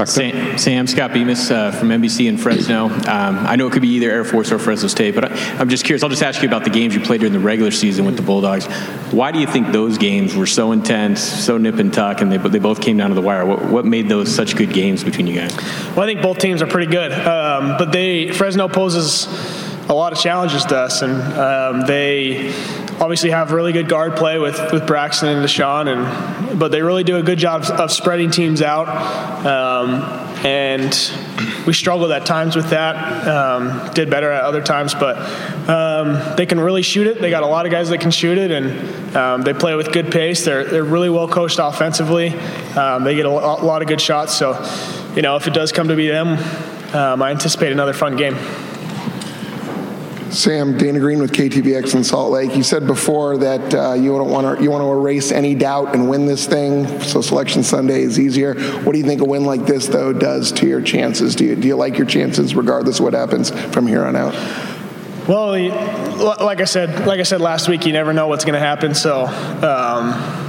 Sam, 0.08 0.58
Sam, 0.58 0.87
Scott 0.87 1.12
Bemis 1.12 1.50
uh, 1.50 1.70
from 1.73 1.88
NBC 1.88 2.26
in 2.26 2.37
Fresno. 2.38 2.87
Um, 2.87 3.00
I 3.06 3.56
know 3.56 3.67
it 3.67 3.73
could 3.73 3.82
be 3.82 3.88
either 3.88 4.11
Air 4.11 4.25
Force 4.25 4.52
or 4.52 4.58
Fresno 4.58 4.88
State, 4.88 5.14
but 5.14 5.31
I, 5.31 5.61
am 5.61 5.69
just 5.69 5.85
curious. 5.85 6.02
I'll 6.02 6.08
just 6.08 6.23
ask 6.23 6.43
you 6.43 6.49
about 6.49 6.64
the 6.64 6.70
games 6.70 6.94
you 6.94 7.00
played 7.00 7.20
during 7.20 7.32
the 7.32 7.41
regular 7.41 7.70
season 7.70 8.05
with 8.05 8.17
the 8.17 8.23
Bulldogs. 8.23 8.67
Why 9.12 9.32
do 9.32 9.38
you 9.38 9.47
think 9.47 9.73
those 9.73 9.99
games 9.99 10.35
were 10.35 10.47
so 10.47 10.73
intense, 10.73 11.20
so 11.20 11.58
nip 11.58 11.76
and 11.76 11.93
tuck, 11.93 12.20
and 12.20 12.31
they, 12.31 12.37
they 12.37 12.58
both 12.58 12.81
came 12.81 12.97
down 12.97 13.11
to 13.11 13.14
the 13.14 13.20
wire? 13.20 13.44
What, 13.44 13.64
what 13.67 13.85
made 13.85 14.08
those 14.08 14.35
such 14.35 14.56
good 14.56 14.73
games 14.73 15.05
between 15.05 15.26
you 15.26 15.35
guys? 15.35 15.55
Well, 15.56 16.02
I 16.02 16.06
think 16.06 16.23
both 16.23 16.38
teams 16.38 16.62
are 16.62 16.67
pretty 16.67 16.91
good, 16.91 17.12
um, 17.12 17.76
but 17.79 17.93
they 17.93 18.32
Fresno 18.32 18.69
poses 18.69 19.26
a 19.88 19.94
lot 19.94 20.12
of 20.12 20.19
challenges 20.20 20.64
to 20.67 20.76
us, 20.76 21.02
and 21.02 21.20
um, 21.35 21.81
they 21.82 22.52
obviously 23.00 23.31
have 23.31 23.50
really 23.52 23.73
good 23.73 23.88
guard 23.88 24.17
play 24.17 24.38
with, 24.38 24.73
with 24.73 24.87
Braxton 24.87 25.29
and 25.29 25.44
Deshon, 25.44 25.88
and 25.88 26.58
but 26.58 26.70
they 26.70 26.82
really 26.82 27.05
do 27.05 27.17
a 27.17 27.23
good 27.23 27.38
job 27.38 27.64
of 27.64 27.91
spreading 27.91 28.31
teams 28.31 28.61
out. 28.61 28.88
Um, 29.47 30.02
and 30.44 30.91
we 31.67 31.73
struggled 31.73 32.11
at 32.12 32.25
times 32.25 32.56
with 32.56 32.70
that. 32.70 33.26
Um, 33.26 33.93
did 33.93 34.11
better 34.11 34.31
at 34.31 34.43
other 34.43 34.62
times, 34.62 34.94
but 34.94 35.17
um, 35.69 36.37
they 36.37 36.47
can 36.47 36.61
really 36.61 36.82
shoot 36.82 37.06
it. 37.06 37.20
They 37.20 37.31
got 37.31 37.43
a 37.43 37.47
lot 37.47 37.67
of 37.67 37.73
guys 37.73 37.91
that 37.91 38.00
can 38.00 38.11
shoot 38.11 38.38
it, 38.38 38.50
and 38.50 39.17
um, 39.17 39.43
they 39.43 39.52
play 39.52 39.75
with 39.75 39.93
good 39.93 40.11
pace. 40.12 40.44
They're 40.44 40.64
they're 40.64 40.85
really 40.85 41.11
well 41.11 41.29
coached 41.29 41.58
offensively. 41.61 42.31
Um, 42.76 43.05
they 43.05 43.14
get 43.14 43.26
a 43.26 43.31
lot 43.31 43.82
of 43.82 43.88
good 43.88 44.00
shots. 44.00 44.35
So, 44.35 44.52
you 45.14 45.23
know, 45.23 45.37
if 45.37 45.47
it 45.47 45.55
does 45.55 45.73
come 45.73 45.88
to 45.88 45.97
be 45.97 46.08
them, 46.08 46.38
um, 46.94 47.23
I 47.23 47.31
anticipate 47.31 47.73
another 47.73 47.93
fun 47.93 48.17
game. 48.17 48.37
Sam, 50.31 50.79
Dana 50.79 51.00
Green 51.00 51.21
with 51.21 51.32
KTVX 51.32 51.94
in 51.94 52.05
Salt 52.05 52.31
Lake. 52.31 52.55
You 52.56 52.62
said 52.62 52.87
before 52.87 53.37
that 53.38 53.75
uh, 53.75 53.94
you 53.94 54.17
don't 54.17 54.31
want 54.31 54.59
to 54.59 54.62
you 54.62 54.71
want 54.71 54.82
to 54.82 54.91
erase 54.91 55.32
any 55.32 55.55
doubt 55.55 55.94
and 55.94 56.09
win 56.09 56.27
this 56.27 56.47
thing, 56.47 57.00
so 57.00 57.21
Selection 57.21 57.62
Sunday 57.62 58.03
is 58.03 58.19
easier. 58.19 58.55
What 58.55 58.93
do 58.93 58.99
you 58.99 59.05
think 59.05 59.21
a 59.21 59.25
win 59.25 59.44
like 59.44 59.67
this 59.67 59.88
though 59.88 60.12
does 60.12 60.53
to 60.53 60.67
your 60.67 60.82
chances? 60.82 61.35
Do 61.35 61.44
you 61.44 61.56
do 61.56 61.67
you 61.67 61.77
like 61.77 61.99
your 61.99 62.06
chances 62.06 62.55
regardless 62.55 63.00
of 63.00 63.05
what 63.05 63.15
happens 63.15 63.50
from 63.73 63.87
here 63.87 64.05
on 64.05 64.15
out? 64.15 64.35
Well, 65.29 65.53
like 66.44 66.61
I 66.61 66.65
said, 66.65 67.06
like 67.06 67.21
I 67.21 67.25
said 67.25 67.41
last 67.41 67.69
week, 67.69 67.85
you 67.87 67.93
never 67.93 68.12
know 68.12 68.29
what's 68.29 68.44
going 68.44 68.55
to 68.55 68.61
happen. 68.61 68.94
So. 68.94 69.26
Um, 69.26 70.47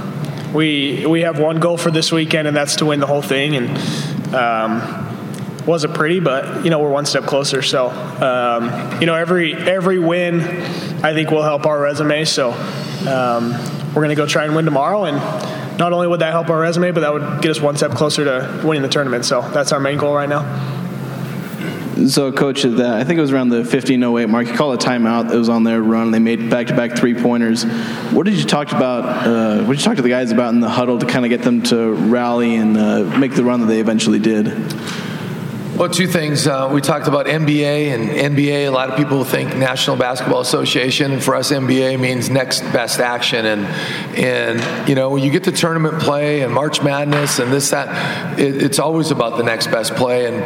we 0.52 1.06
we 1.06 1.22
have 1.22 1.38
one 1.38 1.60
goal 1.60 1.78
for 1.78 1.90
this 1.90 2.12
weekend, 2.12 2.46
and 2.46 2.54
that's 2.54 2.76
to 2.76 2.84
win 2.84 3.00
the 3.00 3.06
whole 3.06 3.22
thing. 3.22 3.56
And 3.56 4.34
um, 4.34 5.11
wasn't 5.66 5.94
pretty, 5.94 6.20
but 6.20 6.64
you 6.64 6.70
know 6.70 6.78
we're 6.78 6.90
one 6.90 7.06
step 7.06 7.24
closer. 7.24 7.62
So 7.62 7.88
um, 7.88 9.00
you 9.00 9.06
know 9.06 9.14
every 9.14 9.54
every 9.54 9.98
win, 9.98 10.40
I 11.04 11.12
think 11.12 11.30
will 11.30 11.42
help 11.42 11.66
our 11.66 11.80
resume. 11.80 12.24
So 12.24 12.52
um, 13.08 13.52
we're 13.88 14.02
going 14.02 14.10
to 14.10 14.14
go 14.14 14.26
try 14.26 14.44
and 14.44 14.54
win 14.54 14.64
tomorrow, 14.64 15.04
and 15.04 15.16
not 15.78 15.92
only 15.92 16.06
would 16.06 16.20
that 16.20 16.32
help 16.32 16.50
our 16.50 16.60
resume, 16.60 16.90
but 16.90 17.00
that 17.00 17.12
would 17.12 17.42
get 17.42 17.50
us 17.50 17.60
one 17.60 17.76
step 17.76 17.92
closer 17.92 18.24
to 18.24 18.66
winning 18.66 18.82
the 18.82 18.88
tournament. 18.88 19.24
So 19.24 19.42
that's 19.42 19.72
our 19.72 19.80
main 19.80 19.98
goal 19.98 20.14
right 20.14 20.28
now. 20.28 20.80
So, 22.08 22.32
coach, 22.32 22.62
that 22.62 22.80
I 22.80 23.04
think 23.04 23.18
it 23.18 23.20
was 23.20 23.32
around 23.32 23.50
the 23.50 23.58
1508 23.58 24.28
mark. 24.28 24.48
You 24.48 24.54
called 24.54 24.82
a 24.82 24.84
timeout. 24.84 25.32
It 25.32 25.36
was 25.36 25.48
on 25.48 25.62
their 25.62 25.80
run. 25.82 26.10
They 26.10 26.18
made 26.18 26.50
back-to-back 26.50 26.96
three 26.96 27.14
pointers. 27.14 27.64
What 28.12 28.24
did 28.24 28.34
you 28.34 28.44
talk 28.44 28.72
about? 28.72 29.04
Uh, 29.04 29.58
what 29.64 29.74
did 29.74 29.80
you 29.80 29.84
talk 29.84 29.96
to 29.96 30.02
the 30.02 30.08
guys 30.08 30.32
about 30.32 30.52
in 30.54 30.60
the 30.60 30.70
huddle 30.70 30.98
to 30.98 31.06
kind 31.06 31.24
of 31.24 31.28
get 31.28 31.42
them 31.42 31.62
to 31.64 31.92
rally 31.92 32.56
and 32.56 32.76
uh, 32.76 33.04
make 33.18 33.34
the 33.34 33.44
run 33.44 33.60
that 33.60 33.66
they 33.66 33.78
eventually 33.78 34.18
did? 34.18 34.46
Well, 35.76 35.88
two 35.88 36.06
things. 36.06 36.46
Uh, 36.46 36.68
we 36.70 36.82
talked 36.82 37.08
about 37.08 37.24
NBA 37.24 37.94
and 37.94 38.36
NBA. 38.36 38.66
A 38.66 38.68
lot 38.68 38.90
of 38.90 38.96
people 38.98 39.24
think 39.24 39.56
National 39.56 39.96
Basketball 39.96 40.40
Association, 40.40 41.12
and 41.12 41.24
for 41.24 41.34
us, 41.34 41.50
NBA 41.50 41.98
means 41.98 42.28
next 42.28 42.60
best 42.60 43.00
action. 43.00 43.46
And 43.46 43.66
and 44.18 44.86
you 44.86 44.94
know, 44.94 45.08
when 45.08 45.22
you 45.22 45.30
get 45.30 45.44
to 45.44 45.52
tournament 45.52 45.98
play 46.02 46.42
and 46.42 46.52
March 46.52 46.82
Madness 46.82 47.38
and 47.38 47.50
this 47.50 47.70
that, 47.70 48.38
it, 48.38 48.62
it's 48.62 48.78
always 48.78 49.10
about 49.10 49.38
the 49.38 49.44
next 49.44 49.68
best 49.68 49.94
play. 49.94 50.26
And 50.26 50.44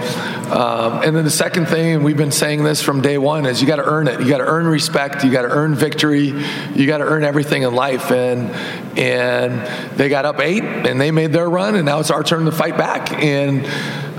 um, 0.53 1.03
and 1.03 1.17
then 1.17 1.25
the 1.25 1.31
second 1.31 1.67
thing, 1.67 1.97
and 1.97 2.05
we've 2.05 2.17
been 2.17 2.31
saying 2.31 2.63
this 2.63 2.81
from 2.81 3.03
day 3.03 3.19
one, 3.19 3.47
is 3.47 3.61
you 3.61 3.67
got 3.67 3.77
to 3.77 3.85
earn 3.85 4.07
it. 4.07 4.21
You 4.21 4.29
got 4.29 4.39
to 4.39 4.47
earn 4.47 4.69
respect. 4.69 5.25
You 5.25 5.33
got 5.33 5.43
to 5.43 5.51
earn 5.51 5.75
victory. 5.75 6.27
You 6.77 6.87
got 6.87 6.99
to 6.99 7.05
earn 7.05 7.25
everything 7.25 7.63
in 7.63 7.75
life. 7.75 8.13
And 8.13 8.49
and 8.97 9.99
they 9.99 10.09
got 10.09 10.25
up 10.25 10.39
eight, 10.39 10.63
and 10.63 11.01
they 11.01 11.11
made 11.11 11.33
their 11.33 11.51
run, 11.51 11.75
and 11.75 11.85
now 11.85 11.99
it's 11.99 12.13
our 12.13 12.23
turn 12.23 12.45
to 12.45 12.53
fight 12.53 12.79
back. 12.79 13.13
And 13.13 13.67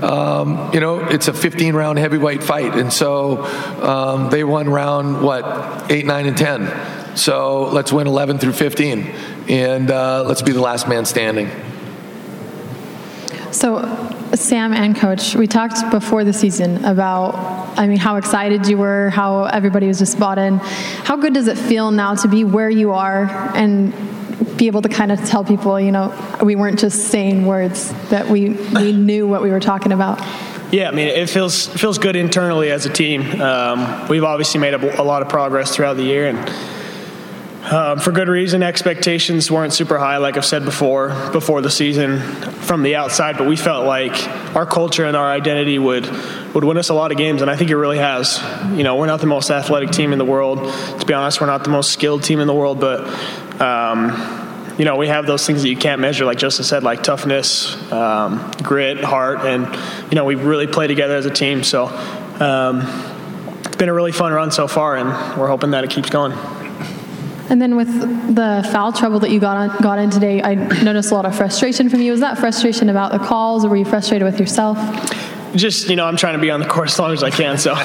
um, 0.02 0.72
you 0.72 0.80
know, 0.80 1.00
it's 1.00 1.28
a 1.28 1.32
15 1.32 1.74
round 1.74 1.98
heavyweight 1.98 2.42
fight. 2.42 2.74
And 2.74 2.92
so 2.92 3.44
um, 3.82 4.30
they 4.30 4.44
won 4.44 4.68
round, 4.68 5.22
what, 5.22 5.90
8, 5.90 6.06
9, 6.06 6.26
and 6.26 6.36
10. 6.36 7.16
So 7.16 7.64
let's 7.64 7.92
win 7.92 8.06
11 8.06 8.38
through 8.38 8.52
15. 8.52 9.00
And 9.48 9.90
uh, 9.90 10.24
let's 10.24 10.42
be 10.42 10.52
the 10.52 10.60
last 10.60 10.88
man 10.88 11.04
standing. 11.04 11.50
So, 13.50 13.82
Sam 14.34 14.74
and 14.74 14.94
Coach, 14.94 15.34
we 15.34 15.46
talked 15.46 15.90
before 15.90 16.22
the 16.22 16.34
season 16.34 16.84
about, 16.84 17.34
I 17.78 17.86
mean, 17.86 17.96
how 17.96 18.16
excited 18.16 18.68
you 18.68 18.76
were, 18.76 19.08
how 19.08 19.44
everybody 19.44 19.88
was 19.88 19.98
just 19.98 20.20
bought 20.20 20.38
in. 20.38 20.58
How 20.58 21.16
good 21.16 21.32
does 21.32 21.48
it 21.48 21.56
feel 21.56 21.90
now 21.90 22.14
to 22.14 22.28
be 22.28 22.44
where 22.44 22.68
you 22.68 22.92
are 22.92 23.24
and 23.56 23.92
be 24.58 24.66
able 24.66 24.82
to 24.82 24.88
kind 24.88 25.10
of 25.12 25.24
tell 25.24 25.44
people, 25.44 25.80
you 25.80 25.92
know, 25.92 26.12
we 26.42 26.56
weren't 26.56 26.78
just 26.78 27.08
saying 27.08 27.46
words, 27.46 27.92
that 28.10 28.28
we, 28.28 28.50
we 28.50 28.92
knew 29.08 29.26
what 29.26 29.42
we 29.42 29.50
were 29.50 29.60
talking 29.60 29.92
about. 29.92 30.20
Yeah, 30.70 30.88
I 30.88 30.90
mean, 30.90 31.08
it 31.08 31.30
feels 31.30 31.66
feels 31.66 31.96
good 31.96 32.14
internally 32.14 32.70
as 32.70 32.84
a 32.84 32.90
team. 32.90 33.40
Um, 33.40 34.06
we've 34.08 34.24
obviously 34.24 34.60
made 34.60 34.74
a, 34.74 35.00
a, 35.00 35.02
lot 35.02 35.22
of 35.22 35.30
progress 35.30 35.74
throughout 35.74 35.96
the 35.96 36.02
year, 36.02 36.28
and 36.28 36.38
um, 37.72 37.98
for 38.00 38.12
good 38.12 38.28
reason. 38.28 38.62
Expectations 38.62 39.50
weren't 39.50 39.72
super 39.72 39.98
high, 39.98 40.18
like 40.18 40.36
I've 40.36 40.44
said 40.44 40.66
before, 40.66 41.08
before 41.32 41.62
the 41.62 41.70
season 41.70 42.20
from 42.20 42.82
the 42.82 42.96
outside. 42.96 43.38
But 43.38 43.46
we 43.46 43.56
felt 43.56 43.86
like 43.86 44.12
our 44.54 44.66
culture 44.66 45.06
and 45.06 45.16
our 45.16 45.30
identity 45.30 45.78
would 45.78 46.06
would 46.54 46.64
win 46.64 46.76
us 46.76 46.90
a 46.90 46.94
lot 46.94 47.12
of 47.12 47.16
games, 47.16 47.40
and 47.40 47.50
I 47.50 47.56
think 47.56 47.70
it 47.70 47.76
really 47.76 47.98
has. 47.98 48.38
You 48.72 48.82
know, 48.82 48.96
we're 48.96 49.06
not 49.06 49.20
the 49.20 49.26
most 49.26 49.50
athletic 49.50 49.90
team 49.90 50.12
in 50.12 50.18
the 50.18 50.26
world. 50.26 50.58
To 51.00 51.06
be 51.06 51.14
honest, 51.14 51.40
we're 51.40 51.46
not 51.46 51.64
the 51.64 51.70
most 51.70 51.92
skilled 51.92 52.24
team 52.24 52.40
in 52.40 52.46
the 52.46 52.54
world, 52.54 52.78
but 52.78 53.06
um, 53.58 54.47
you 54.78 54.84
know, 54.84 54.96
we 54.96 55.08
have 55.08 55.26
those 55.26 55.44
things 55.44 55.62
that 55.62 55.68
you 55.68 55.76
can't 55.76 56.00
measure, 56.00 56.24
like 56.24 56.38
Justin 56.38 56.64
said, 56.64 56.84
like 56.84 57.02
toughness, 57.02 57.74
um, 57.90 58.50
grit, 58.62 59.02
heart, 59.02 59.40
and 59.40 59.66
you 60.10 60.14
know, 60.14 60.24
we 60.24 60.36
really 60.36 60.68
play 60.68 60.86
together 60.86 61.16
as 61.16 61.26
a 61.26 61.30
team. 61.30 61.64
So 61.64 61.86
um, 61.86 62.82
it's 63.64 63.76
been 63.76 63.88
a 63.88 63.94
really 63.94 64.12
fun 64.12 64.32
run 64.32 64.52
so 64.52 64.68
far, 64.68 64.96
and 64.96 65.08
we're 65.38 65.48
hoping 65.48 65.72
that 65.72 65.82
it 65.82 65.90
keeps 65.90 66.10
going. 66.10 66.32
And 67.50 67.60
then 67.60 67.76
with 67.76 67.88
the 68.34 68.68
foul 68.72 68.92
trouble 68.92 69.18
that 69.20 69.30
you 69.30 69.40
got 69.40 69.56
on, 69.56 69.82
got 69.82 69.98
in 69.98 70.10
today, 70.10 70.42
I 70.42 70.54
noticed 70.54 71.10
a 71.10 71.14
lot 71.14 71.26
of 71.26 71.34
frustration 71.34 71.88
from 71.88 72.00
you. 72.00 72.12
Was 72.12 72.20
that 72.20 72.38
frustration 72.38 72.88
about 72.88 73.10
the 73.10 73.18
calls, 73.18 73.64
or 73.64 73.70
were 73.70 73.76
you 73.76 73.84
frustrated 73.84 74.24
with 74.24 74.38
yourself? 74.38 74.78
just 75.54 75.88
you 75.88 75.96
know, 75.96 76.06
I'm 76.06 76.16
trying 76.16 76.34
to 76.34 76.40
be 76.40 76.50
on 76.50 76.60
the 76.60 76.66
court 76.66 76.88
as 76.88 76.98
long 76.98 77.12
as 77.12 77.22
I 77.22 77.30
can. 77.30 77.58
So, 77.58 77.72
um, 77.72 77.78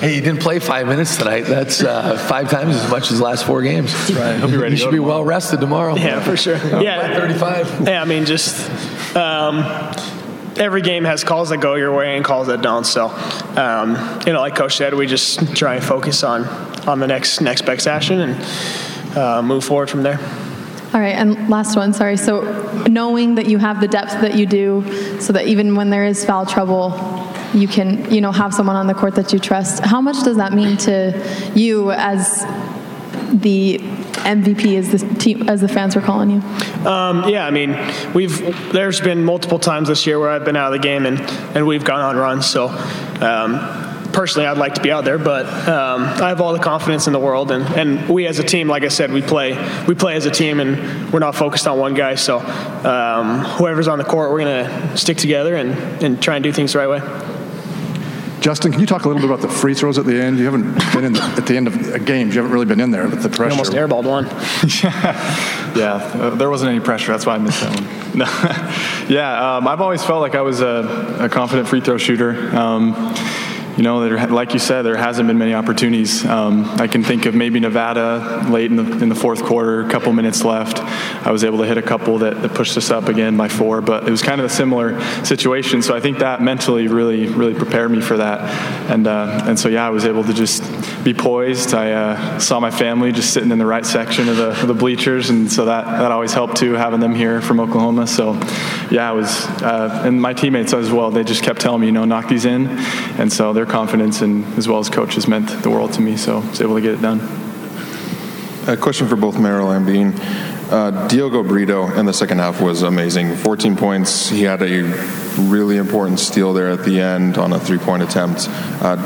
hey, 0.00 0.14
you 0.14 0.20
didn't 0.20 0.40
play 0.40 0.58
five 0.58 0.86
minutes 0.86 1.16
tonight. 1.16 1.42
That's 1.42 1.82
uh, 1.82 2.16
five 2.16 2.50
times 2.50 2.76
as 2.76 2.90
much 2.90 3.10
as 3.10 3.18
the 3.18 3.24
last 3.24 3.44
four 3.44 3.62
games. 3.62 3.92
That's 3.92 4.12
right. 4.12 4.38
He'll 4.38 4.50
be 4.50 4.56
ready. 4.56 4.72
You 4.72 4.78
should 4.78 4.90
be 4.90 4.98
well 4.98 5.22
rested 5.22 5.60
tomorrow. 5.60 5.94
Yeah, 5.94 6.20
for 6.22 6.36
sure. 6.36 6.56
yeah, 6.82 7.18
35. 7.18 7.88
Yeah, 7.88 8.02
I 8.02 8.04
mean, 8.06 8.24
just 8.24 8.70
um, 9.14 9.58
every 10.56 10.82
game 10.82 11.04
has 11.04 11.22
calls 11.22 11.50
that 11.50 11.58
go 11.58 11.74
your 11.74 11.94
way 11.94 12.16
and 12.16 12.24
calls 12.24 12.46
that 12.46 12.62
don't. 12.62 12.84
So, 12.84 13.08
um, 13.56 14.20
you 14.26 14.32
know, 14.32 14.40
like 14.40 14.56
Coach 14.56 14.76
said, 14.76 14.94
we 14.94 15.06
just 15.06 15.54
try 15.54 15.76
and 15.76 15.84
focus 15.84 16.22
on 16.22 16.44
on 16.88 16.98
the 16.98 17.06
next 17.06 17.40
next 17.40 17.62
best 17.62 17.86
action 17.86 18.20
and 18.20 19.16
uh, 19.16 19.42
move 19.42 19.64
forward 19.64 19.90
from 19.90 20.02
there. 20.02 20.18
All 20.92 21.00
right, 21.00 21.14
and 21.14 21.48
last 21.48 21.76
one, 21.76 21.92
sorry. 21.92 22.16
So, 22.16 22.40
knowing 22.88 23.36
that 23.36 23.46
you 23.46 23.58
have 23.58 23.80
the 23.80 23.86
depth 23.86 24.20
that 24.22 24.34
you 24.34 24.44
do, 24.44 25.20
so 25.20 25.32
that 25.34 25.46
even 25.46 25.76
when 25.76 25.90
there 25.90 26.04
is 26.04 26.24
foul 26.24 26.46
trouble, 26.46 26.90
you 27.54 27.68
can, 27.68 28.12
you 28.12 28.20
know, 28.20 28.32
have 28.32 28.54
someone 28.54 28.76
on 28.76 28.86
the 28.86 28.94
court 28.94 29.14
that 29.16 29.32
you 29.32 29.38
trust. 29.38 29.84
How 29.84 30.00
much 30.00 30.22
does 30.24 30.36
that 30.36 30.52
mean 30.52 30.76
to 30.78 31.52
you 31.54 31.90
as 31.92 32.44
the 33.32 33.78
MVP, 33.78 34.76
as 34.76 34.90
the 34.90 35.14
team, 35.16 35.48
as 35.48 35.60
the 35.60 35.68
fans 35.68 35.96
were 35.96 36.02
calling 36.02 36.30
you? 36.30 36.40
Um, 36.88 37.28
yeah, 37.28 37.46
I 37.46 37.50
mean, 37.50 37.76
we've 38.14 38.72
there's 38.72 39.00
been 39.00 39.24
multiple 39.24 39.58
times 39.58 39.88
this 39.88 40.06
year 40.06 40.18
where 40.18 40.30
I've 40.30 40.44
been 40.44 40.56
out 40.56 40.72
of 40.72 40.80
the 40.80 40.86
game 40.86 41.06
and 41.06 41.20
and 41.56 41.66
we've 41.66 41.84
gone 41.84 42.00
on 42.00 42.16
runs. 42.16 42.46
So. 42.46 42.68
Um, 43.20 43.86
personally, 44.12 44.46
I'd 44.46 44.58
like 44.58 44.74
to 44.74 44.82
be 44.82 44.90
out 44.90 45.04
there, 45.04 45.18
but 45.18 45.46
um, 45.68 46.02
I 46.02 46.28
have 46.28 46.40
all 46.40 46.52
the 46.52 46.58
confidence 46.58 47.06
in 47.06 47.12
the 47.12 47.18
world, 47.18 47.50
and, 47.50 47.64
and 47.76 48.08
we 48.08 48.26
as 48.26 48.38
a 48.38 48.42
team, 48.42 48.68
like 48.68 48.82
I 48.82 48.88
said, 48.88 49.12
we 49.12 49.22
play 49.22 49.52
we 49.86 49.94
play 49.94 50.16
as 50.16 50.26
a 50.26 50.30
team, 50.30 50.60
and 50.60 51.12
we're 51.12 51.20
not 51.20 51.34
focused 51.34 51.66
on 51.66 51.78
one 51.78 51.94
guy. 51.94 52.14
So 52.16 52.38
um, 52.38 53.40
whoever's 53.44 53.88
on 53.88 53.98
the 53.98 54.04
court, 54.04 54.32
we're 54.32 54.40
gonna 54.40 54.96
stick 54.96 55.16
together 55.16 55.54
and, 55.54 55.70
and 56.02 56.22
try 56.22 56.36
and 56.36 56.42
do 56.42 56.52
things 56.52 56.72
the 56.72 56.78
right 56.80 56.88
way. 56.88 57.29
Justin, 58.40 58.72
can 58.72 58.80
you 58.80 58.86
talk 58.86 59.04
a 59.04 59.08
little 59.08 59.20
bit 59.20 59.30
about 59.30 59.42
the 59.42 59.54
free 59.54 59.74
throws 59.74 59.98
at 59.98 60.06
the 60.06 60.18
end? 60.18 60.38
You 60.38 60.46
haven't 60.46 60.72
been 60.94 61.04
in 61.04 61.12
the, 61.12 61.22
at 61.22 61.46
the 61.46 61.56
end 61.56 61.66
of 61.66 62.06
games. 62.06 62.34
You 62.34 62.40
haven't 62.40 62.52
really 62.52 62.64
been 62.64 62.80
in 62.80 62.90
there 62.90 63.06
with 63.06 63.22
the 63.22 63.28
pressure. 63.28 63.44
We 63.44 63.50
almost 63.50 63.72
airballed 63.72 64.04
one. 64.04 64.24
yeah, 65.76 65.96
uh, 66.14 66.30
there 66.30 66.48
wasn't 66.48 66.70
any 66.70 66.80
pressure. 66.80 67.12
That's 67.12 67.26
why 67.26 67.34
I 67.34 67.38
missed 67.38 67.60
that 67.60 67.78
one. 67.78 67.88
No. 68.10 68.24
yeah, 69.08 69.56
um, 69.56 69.68
I've 69.68 69.80
always 69.80 70.02
felt 70.02 70.20
like 70.20 70.34
I 70.34 70.40
was 70.40 70.60
a, 70.60 71.18
a 71.20 71.28
confident 71.28 71.68
free 71.68 71.80
throw 71.80 71.96
shooter. 71.96 72.56
Um, 72.56 72.94
you 73.80 73.84
know, 73.84 74.06
there, 74.06 74.26
like 74.26 74.52
you 74.52 74.58
said, 74.58 74.82
there 74.82 74.94
hasn't 74.94 75.26
been 75.26 75.38
many 75.38 75.54
opportunities. 75.54 76.22
Um, 76.26 76.66
I 76.78 76.86
can 76.86 77.02
think 77.02 77.24
of 77.24 77.34
maybe 77.34 77.60
Nevada 77.60 78.46
late 78.50 78.70
in 78.70 78.76
the, 78.76 79.02
in 79.02 79.08
the 79.08 79.14
fourth 79.14 79.42
quarter, 79.42 79.80
a 79.80 79.88
couple 79.88 80.12
minutes 80.12 80.44
left. 80.44 80.80
I 81.26 81.30
was 81.30 81.44
able 81.44 81.56
to 81.60 81.64
hit 81.64 81.78
a 81.78 81.82
couple 81.82 82.18
that, 82.18 82.42
that 82.42 82.52
pushed 82.52 82.76
us 82.76 82.90
up 82.90 83.08
again 83.08 83.38
by 83.38 83.48
four, 83.48 83.80
but 83.80 84.06
it 84.06 84.10
was 84.10 84.20
kind 84.20 84.38
of 84.38 84.44
a 84.44 84.50
similar 84.50 85.00
situation. 85.24 85.80
So 85.80 85.96
I 85.96 86.00
think 86.00 86.18
that 86.18 86.42
mentally 86.42 86.88
really, 86.88 87.28
really 87.28 87.54
prepared 87.54 87.90
me 87.90 88.02
for 88.02 88.18
that. 88.18 88.40
And, 88.90 89.06
uh, 89.06 89.44
and 89.46 89.58
so, 89.58 89.70
yeah, 89.70 89.86
I 89.86 89.88
was 89.88 90.04
able 90.04 90.24
to 90.24 90.34
just 90.34 90.62
be 91.02 91.14
poised. 91.14 91.72
I 91.72 91.92
uh, 91.92 92.38
saw 92.38 92.60
my 92.60 92.70
family 92.70 93.12
just 93.12 93.32
sitting 93.32 93.50
in 93.50 93.58
the 93.58 93.64
right 93.64 93.86
section 93.86 94.28
of 94.28 94.36
the, 94.36 94.50
of 94.60 94.68
the 94.68 94.74
bleachers, 94.74 95.30
and 95.30 95.50
so 95.50 95.64
that, 95.64 95.86
that 95.86 96.12
always 96.12 96.34
helped 96.34 96.58
too, 96.58 96.74
having 96.74 97.00
them 97.00 97.14
here 97.14 97.40
from 97.40 97.58
Oklahoma. 97.58 98.06
So, 98.06 98.34
yeah, 98.90 99.10
it 99.10 99.14
was, 99.14 99.46
uh, 99.62 100.02
and 100.04 100.20
my 100.20 100.34
teammates 100.34 100.74
as 100.74 100.92
well, 100.92 101.10
they 101.10 101.24
just 101.24 101.42
kept 101.42 101.62
telling 101.62 101.80
me, 101.80 101.86
you 101.86 101.92
know, 101.92 102.04
knock 102.04 102.28
these 102.28 102.44
in. 102.44 102.66
And 103.18 103.32
so 103.32 103.54
their 103.54 103.69
confidence 103.70 104.20
and 104.20 104.44
as 104.58 104.68
well 104.68 104.78
as 104.78 104.90
coaches 104.90 105.26
meant 105.26 105.48
the 105.62 105.70
world 105.70 105.92
to 105.94 106.00
me. 106.00 106.16
So 106.16 106.38
I 106.38 106.48
was 106.48 106.60
able 106.60 106.74
to 106.74 106.80
get 106.80 106.94
it 106.94 107.02
done. 107.02 107.20
A 108.66 108.76
question 108.76 109.08
for 109.08 109.16
both 109.16 109.38
Merrill 109.38 109.70
and 109.70 109.86
Bean. 109.86 110.12
Uh, 110.70 111.08
Diogo 111.08 111.42
Brito 111.42 111.88
in 111.94 112.06
the 112.06 112.12
second 112.12 112.38
half 112.38 112.60
was 112.60 112.82
amazing. 112.82 113.34
14 113.34 113.76
points. 113.76 114.28
He 114.28 114.42
had 114.42 114.62
a 114.62 114.82
really 115.38 115.76
important 115.76 116.20
steal 116.20 116.52
there 116.52 116.70
at 116.70 116.84
the 116.84 117.00
end 117.00 117.38
on 117.38 117.52
a 117.52 117.58
three 117.58 117.78
point 117.78 118.02
attempt. 118.02 118.46
Uh, 118.80 118.96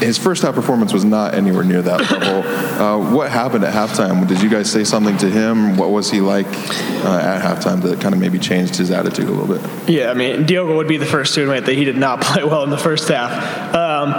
his 0.00 0.18
first 0.18 0.42
half 0.42 0.54
performance 0.54 0.92
was 0.92 1.04
not 1.04 1.34
anywhere 1.34 1.64
near 1.64 1.82
that 1.82 2.10
level. 2.10 2.70
Uh, 2.80 2.96
what 3.12 3.30
happened 3.30 3.62
at 3.62 3.74
halftime? 3.74 4.26
Did 4.26 4.40
you 4.40 4.48
guys 4.48 4.72
say 4.72 4.84
something 4.84 5.14
to 5.18 5.28
him? 5.28 5.76
What 5.76 5.90
was 5.90 6.10
he 6.10 6.22
like 6.22 6.46
uh, 6.46 7.20
at 7.22 7.42
halftime 7.42 7.82
that 7.82 8.00
kind 8.00 8.14
of 8.14 8.20
maybe 8.22 8.38
changed 8.38 8.76
his 8.76 8.90
attitude 8.90 9.28
a 9.28 9.30
little 9.30 9.54
bit? 9.54 9.86
Yeah, 9.86 10.10
I 10.10 10.14
mean, 10.14 10.46
Diogo 10.46 10.76
would 10.76 10.88
be 10.88 10.96
the 10.96 11.04
first 11.04 11.34
to 11.34 11.42
admit 11.42 11.66
that 11.66 11.74
he 11.74 11.84
did 11.84 11.98
not 11.98 12.20
play 12.22 12.42
well 12.42 12.64
in 12.64 12.70
the 12.70 12.78
first 12.78 13.06
half. 13.08 13.74
Um, 13.74 14.12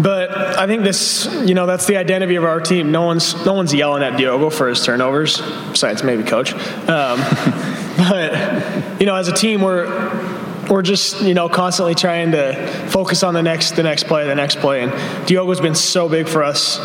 but 0.00 0.30
I 0.56 0.68
think 0.68 0.84
this, 0.84 1.26
you 1.44 1.54
know, 1.54 1.66
that's 1.66 1.86
the 1.86 1.96
identity 1.96 2.36
of 2.36 2.44
our 2.44 2.60
team. 2.60 2.92
No 2.92 3.02
one's 3.02 3.44
no 3.44 3.52
one's 3.52 3.74
yelling 3.74 4.04
at 4.04 4.16
Diogo 4.16 4.48
for 4.48 4.68
his 4.68 4.84
turnovers, 4.84 5.40
besides 5.70 6.04
maybe 6.04 6.22
coach. 6.22 6.52
Um, 6.52 7.18
but 7.98 9.00
you 9.00 9.06
know, 9.06 9.16
as 9.16 9.26
a 9.26 9.32
team, 9.34 9.60
we're 9.60 9.86
we're 10.68 10.82
just 10.82 11.22
you 11.22 11.34
know 11.34 11.48
constantly 11.48 11.94
trying 11.94 12.32
to 12.32 12.54
focus 12.88 13.22
on 13.22 13.34
the 13.34 13.42
next 13.42 13.72
the 13.72 13.82
next 13.82 14.04
play 14.04 14.26
the 14.26 14.34
next 14.34 14.58
play. 14.58 14.82
And 14.82 15.26
Diogo's 15.26 15.60
been 15.60 15.74
so 15.74 16.08
big 16.08 16.28
for 16.28 16.44
us 16.44 16.78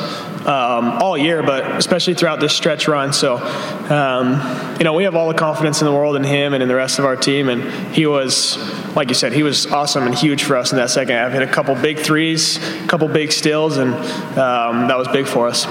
um, 0.46 1.02
all 1.02 1.18
year 1.18 1.44
but 1.44 1.78
especially 1.78 2.14
throughout 2.14 2.40
this 2.40 2.56
stretch 2.56 2.88
run. 2.88 3.14
So 3.14 3.38
um, 3.38 4.78
you 4.78 4.84
know 4.84 4.94
we 4.94 5.04
have 5.04 5.16
all 5.16 5.28
the 5.28 5.38
confidence 5.38 5.82
in 5.82 5.86
the 5.86 5.94
world 5.94 6.16
in 6.16 6.24
him 6.24 6.54
and 6.54 6.62
in 6.62 6.70
the 6.70 6.76
rest 6.76 7.00
of 7.00 7.06
our 7.06 7.16
team. 7.16 7.50
And 7.50 7.64
he 7.94 8.06
was 8.06 8.58
like 8.96 9.10
you 9.10 9.16
said 9.16 9.34
he 9.34 9.44
was 9.44 9.68
awesome 9.68 10.06
and 10.06 10.16
huge 10.16 10.44
for 10.44 10.56
us 10.56 10.72
in 10.72 10.78
that 10.78 10.90
second 10.90 11.16
half. 11.16 11.32
Hit 11.32 11.42
a 11.42 11.48
couple 11.48 11.76
big 11.76 12.00
threes 12.00 12.58
a 12.58 12.88
couple 12.88 13.08
big 13.08 13.32
stills 13.32 13.78
and 13.78 13.94
um, 13.94 14.88
that 14.88 14.98
was 14.98 15.08
big 15.10 15.26
for 15.28 15.48
us. 15.48 15.66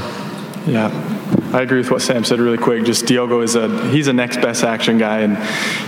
Yeah 0.66 1.21
I 1.52 1.60
agree 1.60 1.78
with 1.78 1.90
what 1.90 2.00
Sam 2.00 2.24
said 2.24 2.40
really 2.40 2.56
quick. 2.56 2.84
Just 2.84 3.04
Diogo 3.04 3.42
is 3.42 3.56
a 3.56 3.90
he's 3.90 4.06
a 4.06 4.12
next 4.14 4.40
best 4.40 4.64
action 4.64 4.96
guy, 4.96 5.20
and 5.20 5.36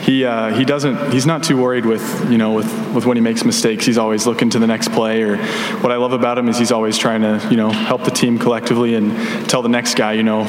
he 0.05 0.23
uh, 0.27 0.55
he 0.55 0.63
doesn't 0.63 1.11
he's 1.11 1.25
not 1.25 1.43
too 1.43 1.57
worried 1.57 1.87
with 1.87 2.31
you 2.31 2.37
know 2.37 2.53
with 2.53 2.95
with 2.95 3.07
when 3.07 3.17
he 3.17 3.23
makes 3.23 3.47
mistakes. 3.47 3.87
He's 3.87 3.97
always 3.97 4.27
looking 4.27 4.51
to 4.51 4.59
the 4.59 4.67
next 4.67 4.93
play. 4.93 5.23
Or 5.23 5.39
what 5.79 5.91
I 5.91 5.97
love 5.97 6.13
about 6.13 6.37
him 6.37 6.49
is 6.49 6.59
he's 6.59 6.71
always 6.71 6.99
trying 6.99 7.23
to 7.23 7.47
you 7.51 7.57
know 7.57 7.71
help 7.71 8.05
the 8.05 8.11
team 8.11 8.39
collectively 8.39 8.95
and 8.95 9.49
tell 9.49 9.63
the 9.63 9.71
next 9.71 9.95
guy 9.95 10.13
you 10.13 10.23
know 10.23 10.45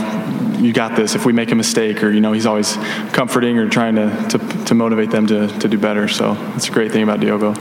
you 0.59 0.73
got 0.73 0.97
this 0.97 1.15
if 1.15 1.25
we 1.25 1.31
make 1.31 1.51
a 1.51 1.55
mistake 1.55 2.03
or 2.03 2.11
you 2.11 2.19
know 2.19 2.33
he's 2.33 2.45
always 2.45 2.75
comforting 3.13 3.57
or 3.57 3.69
trying 3.69 3.95
to 3.95 4.27
to, 4.29 4.65
to 4.65 4.75
motivate 4.75 5.11
them 5.11 5.27
to 5.27 5.47
to 5.59 5.69
do 5.69 5.77
better. 5.77 6.09
So 6.09 6.33
that's 6.33 6.67
a 6.67 6.71
great 6.71 6.91
thing 6.91 7.03
about 7.03 7.21
Diogo. 7.21 7.53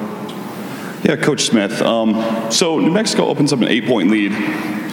Yeah, 1.05 1.17
Coach 1.17 1.43
Smith. 1.43 1.83
Um, 1.83 2.51
so 2.51 2.81
New 2.81 2.91
Mexico 2.91 3.27
opens 3.27 3.53
up 3.53 3.61
an 3.61 3.69
eight-point 3.69 4.11
lead 4.11 4.33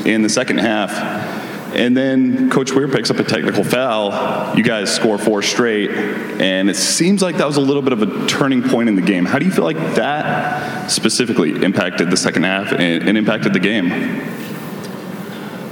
in 0.06 0.22
the 0.22 0.30
second 0.30 0.60
half. 0.60 1.41
And 1.74 1.96
then 1.96 2.50
Coach 2.50 2.74
Weir 2.74 2.88
picks 2.88 3.10
up 3.10 3.18
a 3.18 3.24
technical 3.24 3.64
foul. 3.64 4.56
You 4.58 4.64
guys 4.64 4.94
score 4.94 5.18
four 5.18 5.42
straight. 5.42 5.90
And 5.90 6.70
it 6.70 6.76
seems 6.76 7.22
like 7.22 7.38
that 7.38 7.48
was 7.48 7.58
a 7.58 7.62
little 7.62 7.82
bit 7.82 7.94
of 7.94 8.02
a 8.02 8.28
turning 8.28 8.62
point 8.62 8.90
in 8.90 8.96
the 8.96 9.02
game. 9.02 9.26
How 9.26 9.40
do 9.40 9.46
you 9.46 9.52
feel 9.52 9.64
like 9.64 9.78
that 9.96 10.90
specifically 10.92 11.64
impacted 11.64 12.12
the 12.12 12.18
second 12.18 12.44
half 12.44 12.72
and, 12.72 13.08
and 13.08 13.18
impacted 13.18 13.54
the 13.54 13.60
game? 13.60 13.90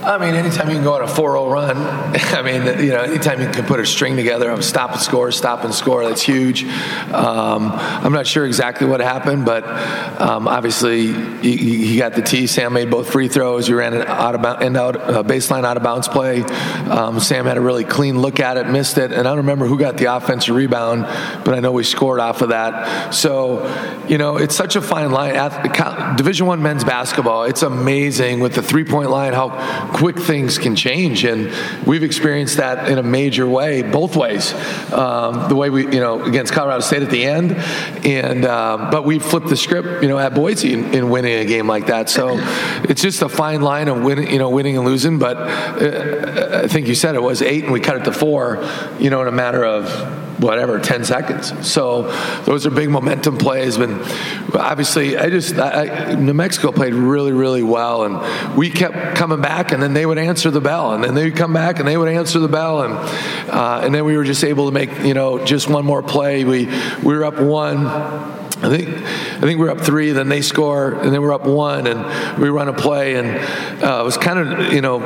I 0.10 0.18
mean, 0.18 0.34
anytime 0.34 0.70
you 0.70 0.74
can 0.74 0.84
go 0.84 0.96
on 0.96 1.04
a 1.04 1.06
4-0 1.06 1.52
run, 1.52 1.78
I 2.36 2.42
mean, 2.42 2.84
you 2.84 2.92
know, 2.92 3.02
anytime 3.02 3.40
you 3.42 3.48
can 3.48 3.64
put 3.66 3.80
a 3.80 3.86
string 3.86 4.16
together 4.16 4.50
of 4.50 4.66
stop 4.66 4.94
and 4.94 5.00
score, 5.00 5.32
stop 5.32 5.64
and 5.64 5.72
score, 5.72 6.04
that's 6.04 6.24
huge. 6.24 6.64
Um, 6.64 7.72
I'm 7.72 8.12
not 8.12 8.26
sure 8.26 8.44
exactly 8.48 8.88
what 8.88 9.02
happened, 9.02 9.46
but 9.46 9.68
um, 10.20 10.48
obviously 10.48 11.14
he, 11.44 11.96
got 12.00 12.14
the 12.14 12.24
tee. 12.24 12.48
Sam 12.48 12.74
made 12.74 12.90
both 12.90 13.12
free 13.12 13.28
throws. 13.28 13.70
You 13.70 13.78
ran 13.78 13.94
an 13.94 14.02
out 14.08 14.34
of 14.34 14.42
bound, 14.42 14.64
end 14.64 14.78
out 14.78 14.96
uh, 14.96 15.22
baseline 15.22 15.64
out 15.64 15.78
of 15.78 15.84
bounds 15.84 16.08
play. 16.08 16.42
Um, 16.42 17.20
Sam 17.20 17.46
had 17.46 17.58
a 17.58 17.62
really 17.62 17.84
clean 17.84 18.20
look 18.20 18.40
at 18.40 18.58
it, 18.58 18.68
missed 18.68 18.98
it, 18.98 19.12
and 19.12 19.20
I 19.20 19.24
don't 19.24 19.38
remember 19.38 19.68
who 19.68 19.78
got 19.78 19.98
the 19.98 20.16
offensive 20.16 20.56
rebound, 20.56 21.04
but 21.46 21.54
I 21.54 21.60
know 21.60 21.72
we 21.72 21.84
scored 21.84 22.20
off 22.20 22.42
of 22.42 22.50
that. 22.50 23.12
So, 23.12 23.68
you 24.08 24.18
know, 24.18 24.38
it's 24.38 24.56
such 24.56 24.76
a 24.76 24.82
fine 24.82 25.12
line. 25.12 25.36
Division 26.16 26.48
One 26.48 26.64
men's 26.64 26.84
basketball, 26.84 27.44
it's 27.44 27.62
amazing 27.62 28.40
with 28.40 28.56
the 28.56 28.64
three 28.64 28.86
point 28.86 29.12
line 29.12 29.34
how 29.34 29.99
quick 30.00 30.18
things 30.18 30.58
can 30.58 30.78
change, 30.78 31.26
and 31.26 31.52
we've 31.86 32.04
experienced 32.04 32.56
that 32.56 32.90
in 32.90 32.98
a 32.98 33.04
major 33.04 33.46
way, 33.46 33.82
both 33.82 34.16
ways. 34.16 34.54
Um, 34.94 35.50
the 35.50 35.56
way 35.56 35.70
we, 35.70 35.84
you 35.84 36.00
know, 36.00 36.24
against 36.24 36.54
Colorado 36.54 36.80
State 36.80 37.04
at 37.04 37.10
the 37.10 37.26
end, 37.26 37.52
and 38.06 38.46
um, 38.46 38.92
but 38.92 39.04
we 39.04 39.20
flipped 39.20 39.50
the 39.50 39.58
script, 39.58 40.02
you 40.02 40.08
know, 40.08 40.18
at 40.18 40.34
Boise 40.34 40.72
in, 40.74 40.94
in, 40.94 41.10
winning 41.10 41.34
a 41.34 41.44
game 41.44 41.68
like 41.68 41.88
that. 41.88 42.10
So 42.10 42.38
it's 42.84 43.02
just 43.02 43.22
a 43.22 43.28
fine 43.28 43.62
line 43.62 43.90
of 43.90 44.02
winning, 44.02 44.32
you 44.32 44.40
know, 44.40 44.50
winning 44.50 44.78
and 44.78 44.86
losing. 44.86 45.20
But 45.20 45.36
uh, 45.36 46.62
I 46.64 46.68
think 46.70 46.88
you 46.88 46.96
said 46.96 47.16
it 47.16 47.22
was 47.22 47.42
eight, 47.42 47.66
and 47.66 47.74
we 47.74 47.82
cut 47.82 47.98
it 47.98 48.06
to 48.06 48.14
four, 48.14 48.66
you 49.00 49.10
know, 49.10 49.22
in 49.22 49.28
a 49.28 49.34
matter 49.34 49.66
of 49.66 50.29
whatever 50.40 50.80
10 50.80 51.04
seconds. 51.04 51.68
So 51.68 52.04
those 52.44 52.66
are 52.66 52.70
big 52.70 52.90
momentum 52.90 53.38
plays 53.38 53.78
but 53.78 54.62
obviously 54.62 55.18
i 55.18 55.30
just 55.30 55.56
I, 55.58 56.16
new 56.16 56.34
mexico 56.34 56.72
played 56.72 56.94
really 56.94 57.32
really 57.32 57.64
well 57.64 58.04
and 58.04 58.58
we 58.58 58.70
kept 58.70 59.16
coming 59.16 59.42
back 59.42 59.72
and 59.72 59.82
then 59.82 59.94
they 59.94 60.06
would 60.06 60.18
answer 60.18 60.52
the 60.52 60.62
bell 60.62 60.94
and 60.94 61.04
then 61.04 61.14
they 61.14 61.26
would 61.26 61.36
come 61.36 61.54
back 61.54 61.80
and 61.80 61.88
they 61.88 61.98
would 61.98 62.10
answer 62.10 62.40
the 62.40 62.48
bell 62.48 62.84
and 62.84 62.94
uh, 63.50 63.82
and 63.84 63.94
then 63.94 64.06
we 64.06 64.16
were 64.16 64.24
just 64.24 64.44
able 64.44 64.66
to 64.68 64.72
make 64.72 64.92
you 65.00 65.14
know 65.14 65.44
just 65.44 65.70
one 65.70 65.86
more 65.86 66.04
play. 66.04 66.44
We 66.44 66.66
we 67.04 67.16
were 67.16 67.26
up 67.26 67.40
one 67.40 67.88
I 68.62 68.68
think 68.68 68.90
I 68.90 69.40
think 69.40 69.58
we're 69.58 69.70
up 69.70 69.80
three, 69.80 70.12
then 70.12 70.28
they 70.28 70.42
score, 70.42 70.92
and 70.92 71.14
then 71.14 71.22
we're 71.22 71.32
up 71.32 71.46
one, 71.46 71.88
and 71.88 72.42
we 72.42 72.50
run 72.50 72.68
a 72.68 72.74
play, 72.74 73.16
and 73.16 73.30
uh, 73.82 74.02
it 74.02 74.04
was 74.04 74.18
kind 74.18 74.38
of 74.38 74.74
you 74.74 74.82
know 74.82 75.00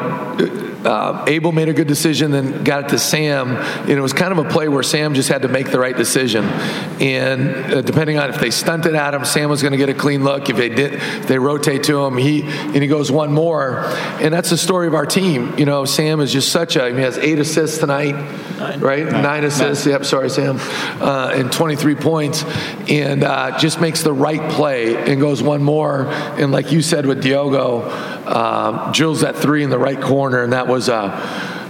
uh, 0.86 1.25
Abel 1.28 1.52
made 1.52 1.70
a 1.70 1.74
good 1.74 1.88
decision, 1.88 2.32
then 2.32 2.63
got 2.63 2.86
it 2.86 2.90
to 2.90 3.00
Sam, 3.00 3.50
and 3.58 3.90
it 3.90 4.02
was 4.02 4.13
kind 4.13 4.32
of 4.32 4.46
a 4.46 4.50
play 4.50 4.68
where 4.70 4.84
Sam 4.84 5.13
just 5.13 5.30
had 5.30 5.42
to 5.44 5.48
make 5.48 5.70
the 5.70 5.80
right 5.80 5.96
decision, 5.96 6.46
and 6.46 7.74
uh, 7.74 7.82
depending 7.82 8.18
on 8.18 8.30
if 8.30 8.40
they 8.40 8.50
stunted 8.50 8.96
at 8.96 9.13
him, 9.13 9.25
Sam 9.25 9.50
was 9.50 9.62
going 9.62 9.74
to 9.74 9.78
get 9.78 9.90
a 9.90 9.94
clean 9.94 10.24
look. 10.24 10.50
If 10.50 10.58
they 10.58 10.70
did, 10.70 10.94
if 10.94 11.28
they 11.28 11.38
rotate 11.38 11.84
to 11.84 12.04
him, 12.06 12.18
he 12.18 12.44
and 12.44 12.75
he 12.78 12.88
goes 12.88 13.12
one 13.12 13.34
more, 13.34 13.84
and 14.22 14.34
that's 14.34 14.50
the 14.50 14.58
story 14.58 14.88
of 14.88 14.94
our 14.96 15.06
team. 15.06 15.58
You 15.60 15.66
know, 15.66 15.86
Sam 15.86 16.22
is 16.22 16.32
just 16.32 16.52
such 16.52 16.75
a 16.75 16.94
he 16.94 17.02
has 17.02 17.18
eight 17.18 17.40
assists 17.40 17.78
tonight, 17.78 18.16
Nine. 18.58 18.80
right? 18.80 19.06
Nine, 19.06 19.24
Nine 19.24 19.44
assists. 19.44 19.86
Nine. 19.86 19.94
Yep, 19.94 20.06
sorry, 20.06 20.30
Sam, 20.30 20.58
uh, 21.02 21.32
and 21.36 21.52
23 21.52 21.96
points, 21.96 22.44
and 22.90 23.24
uh, 23.24 23.34
uh, 23.44 23.58
just 23.58 23.82
makes 23.82 24.04
the 24.04 24.13
right 24.13 24.52
play 24.52 24.96
and 24.96 25.20
goes 25.20 25.42
one 25.44 25.63
more. 25.63 26.06
And 26.08 26.52
like 26.52 26.72
you 26.72 26.82
said 26.82 27.06
with 27.06 27.22
Diogo, 27.22 27.82
uh, 28.25 28.92
drills 28.92 29.22
that 29.22 29.36
three 29.36 29.63
in 29.63 29.70
the 29.70 29.80
right 29.80 30.00
corner, 30.00 30.44
and 30.44 30.53
that 30.53 30.68
was 30.68 30.89
a 30.89 31.03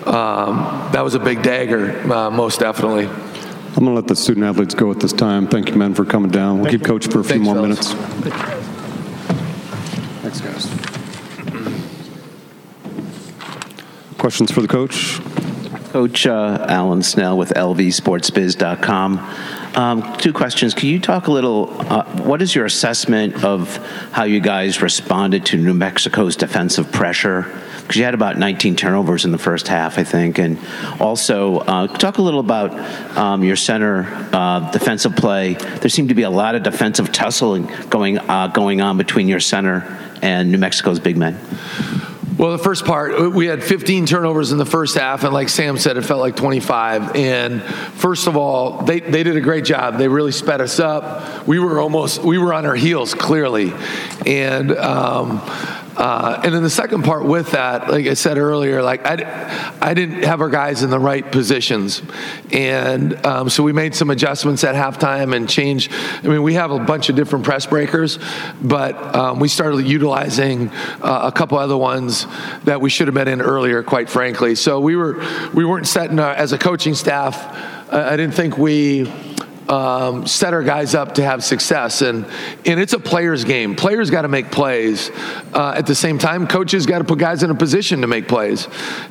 um, 0.06 0.90
that 0.92 1.04
was 1.04 1.16
a 1.16 1.20
big 1.20 1.42
dagger, 1.44 1.92
uh, 2.12 2.30
most 2.30 2.60
definitely. 2.60 3.06
I'm 3.06 3.80
going 3.80 3.88
to 3.88 3.94
let 3.94 4.08
the 4.08 4.16
student 4.16 4.46
athletes 4.46 4.76
go 4.76 4.92
at 4.92 5.00
this 5.00 5.14
time. 5.14 5.48
Thank 5.48 5.70
you, 5.70 5.76
men, 5.76 5.96
for 5.96 6.06
coming 6.06 6.30
down. 6.30 6.60
We'll 6.60 6.70
keep 6.70 6.84
coach 6.84 7.08
for 7.08 7.22
a 7.22 7.24
few 7.24 7.44
Thanks, 7.44 7.46
more 7.46 7.56
fellas. 7.56 7.94
minutes. 7.96 8.44
Thanks, 10.22 10.42
guys. 10.42 10.68
Questions 14.18 14.52
for 14.52 14.62
the 14.62 14.68
coach? 14.68 15.20
Coach 15.92 16.28
uh, 16.28 16.66
Alan 16.70 17.02
Snel 17.02 17.38
with 17.38 17.50
LVSportsBiz.com. 17.50 19.18
Um, 19.76 20.16
two 20.18 20.34
questions. 20.34 20.76
Can 20.76 20.90
you 20.90 21.00
talk 21.00 21.28
a 21.28 21.32
little? 21.32 21.76
Uh, 21.80 22.04
what 22.24 22.44
is 22.44 22.54
your 22.54 22.66
assessment 22.66 23.44
of 23.44 23.78
how 24.12 24.24
you 24.24 24.40
guys 24.40 24.84
responded 24.84 25.48
to 25.48 25.58
New 25.58 25.74
Mexico's 25.74 26.36
defensive 26.36 26.92
pressure? 26.92 27.42
Because 27.82 27.96
you 27.96 28.04
had 28.04 28.14
about 28.14 28.38
19 28.38 28.76
turnovers 28.76 29.26
in 29.26 29.32
the 29.32 29.40
first 29.40 29.68
half, 29.68 29.98
I 29.98 30.04
think. 30.04 30.38
And 30.38 30.60
also, 31.00 31.58
uh, 31.58 31.88
talk 31.88 32.20
a 32.20 32.22
little 32.22 32.40
about 32.40 32.72
um, 33.18 33.44
your 33.44 33.56
center 33.56 34.06
uh, 34.32 34.72
defensive 34.72 35.16
play. 35.16 35.54
There 35.54 35.90
seemed 35.90 36.10
to 36.10 36.16
be 36.16 36.24
a 36.24 36.30
lot 36.30 36.54
of 36.54 36.62
defensive 36.62 37.12
tussling 37.12 37.66
going 37.90 38.20
uh, 38.20 38.48
going 38.48 38.80
on 38.80 38.98
between 38.98 39.28
your 39.28 39.40
center 39.40 40.00
and 40.22 40.52
New 40.52 40.60
Mexico's 40.60 41.00
big 41.00 41.18
men. 41.18 41.40
Well, 42.38 42.52
the 42.52 42.64
first 42.64 42.86
part, 42.86 43.32
we 43.32 43.46
had 43.46 43.64
15 43.64 44.08
turnovers 44.08 44.52
in 44.52 44.58
the 44.58 44.66
first 44.66 44.98
half, 44.98 45.24
and 45.24 45.34
like 45.34 45.50
Sam 45.50 45.78
said, 45.78 45.98
it 45.98 46.02
felt 46.02 46.20
like 46.20 46.36
25. 46.36 47.16
And 47.16 47.62
first 47.62 48.26
of 48.26 48.36
all, 48.36 48.82
they, 48.84 49.02
they 49.02 49.22
did 49.22 49.38
a 49.38 49.42
great 49.42 49.66
job. 49.66 50.00
They 50.00 50.08
really 50.08 50.32
sped 50.32 50.60
us 50.60 50.80
up. 50.80 51.48
We 51.48 51.60
were 51.60 51.80
almost, 51.80 52.24
we 52.24 52.40
were 52.40 52.52
on 52.54 52.66
our 52.66 52.76
heels, 52.76 53.14
clearly. 53.14 53.72
And, 54.26 54.72
um, 54.72 55.42
uh, 55.96 56.42
and 56.44 56.54
then 56.54 56.64
the 56.64 56.70
second 56.70 57.04
part 57.04 57.26
with 57.26 57.52
that, 57.52 57.90
like 57.90 58.08
I 58.08 58.14
said 58.16 58.38
earlier, 58.38 58.82
like 58.82 59.06
I, 59.06 59.78
I 59.82 59.94
didn't 59.94 60.24
have 60.24 60.42
our 60.42 60.50
guys 60.50 60.82
in 60.84 60.90
the 60.90 61.00
right 61.00 61.30
positions, 61.32 62.02
and 62.52 63.26
um, 63.26 63.50
so 63.50 63.64
we 63.64 63.74
made 63.74 63.94
some 63.94 64.10
adjustments 64.10 64.64
at 64.64 64.76
halftime 64.76 65.36
and 65.36 65.48
changed. 65.48 65.92
I 66.24 66.28
mean, 66.28 66.44
we 66.44 66.56
have 66.56 66.72
a 66.72 66.80
bunch 66.80 67.10
of 67.10 67.16
different 67.16 67.46
press 67.46 67.66
breakers, 67.66 68.18
but 68.62 68.96
um, 69.16 69.40
we 69.40 69.48
started 69.48 69.86
utilizing 69.86 70.70
uh, 70.70 71.22
a 71.24 71.32
couple 71.32 71.58
other 71.58 71.78
ones 71.78 72.26
that 72.64 72.82
we 72.82 72.90
should 72.90 73.08
have 73.08 73.16
been 73.16 73.28
in 73.28 73.42
earlier, 73.42 73.84
quite 73.84 74.10
frankly. 74.10 74.56
So 74.56 74.80
we 74.80 74.96
were 74.96 75.24
we 75.54 75.66
weren't 75.66 75.88
setting 75.88 76.20
our, 76.20 76.34
as 76.34 76.54
a 76.54 76.58
coaching 76.58 76.96
staff. 76.96 77.38
I 77.92 78.14
I 78.14 78.18
didn't 78.18 78.34
think 78.34 78.58
we 78.58 79.12
um, 79.70 80.28
set 80.28 80.54
our 80.54 80.64
guys 80.64 80.96
up 80.96 81.16
to 81.16 81.24
have 81.24 81.44
success. 81.44 82.02
And, 82.02 82.26
and 82.66 82.80
it's 82.80 82.94
a 82.94 83.00
player's 83.00 83.44
game. 83.44 83.76
Players 83.76 84.10
got 84.10 84.24
to 84.24 84.28
make 84.28 84.52
plays. 84.52 85.10
Uh, 85.54 85.74
at 85.76 85.86
the 85.86 85.96
same 85.96 86.18
time, 86.18 86.48
coaches 86.48 86.86
got 86.86 87.00
to 87.00 87.04
put 87.04 87.20
guys 87.20 87.44
in 87.44 87.50
a 87.50 87.56
position 87.56 88.02
to 88.02 88.08
make 88.08 88.28
plays. 88.28 88.68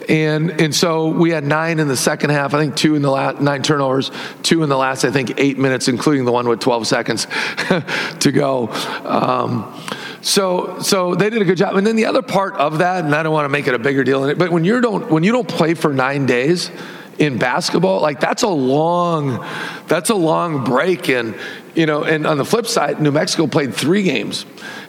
And, 0.08 0.60
and 0.60 0.74
so 0.74 1.08
we 1.08 1.30
had 1.30 1.44
nine 1.44 1.78
in 1.78 1.88
the 1.88 1.96
second 1.96 2.30
half, 2.30 2.54
I 2.54 2.58
think 2.58 2.76
two 2.76 2.94
in 2.94 3.02
the 3.02 3.10
last, 3.10 3.40
nine 3.40 3.62
turnovers, 3.62 4.10
two 4.42 4.62
in 4.62 4.68
the 4.68 4.76
last, 4.76 5.04
I 5.04 5.10
think, 5.10 5.34
eight 5.38 5.58
minutes, 5.58 5.88
including 5.88 6.24
the 6.24 6.32
one 6.32 6.48
with 6.48 6.60
12 6.60 6.86
seconds 6.86 7.26
to 8.20 8.32
go. 8.32 8.68
Um, 9.04 9.80
so, 10.22 10.78
so 10.80 11.14
they 11.14 11.30
did 11.30 11.42
a 11.42 11.44
good 11.44 11.56
job. 11.56 11.76
And 11.76 11.86
then 11.86 11.96
the 11.96 12.06
other 12.06 12.22
part 12.22 12.54
of 12.54 12.78
that, 12.78 13.04
and 13.04 13.14
I 13.14 13.22
don't 13.22 13.32
want 13.32 13.44
to 13.44 13.48
make 13.48 13.66
it 13.66 13.74
a 13.74 13.78
bigger 13.78 14.04
deal 14.04 14.22
but 14.34 14.50
when 14.50 14.64
you 14.64 14.80
don't, 14.80 15.10
when 15.10 15.24
you 15.24 15.32
don't 15.32 15.48
play 15.48 15.74
for 15.74 15.92
nine 15.92 16.26
days, 16.26 16.70
in 17.18 17.38
basketball 17.38 18.00
like 18.00 18.20
that's 18.20 18.42
a 18.42 18.48
long 18.48 19.44
that's 19.86 20.10
a 20.10 20.14
long 20.14 20.64
break. 20.64 21.08
And 21.08 21.34
you 21.74 21.86
know 21.86 22.04
and 22.04 22.26
on 22.26 22.38
the 22.38 22.44
flip 22.44 22.66
side 22.66 23.00
new 23.00 23.10
mexico 23.10 23.46
played 23.46 23.74
three 23.74 24.02
games. 24.02 24.46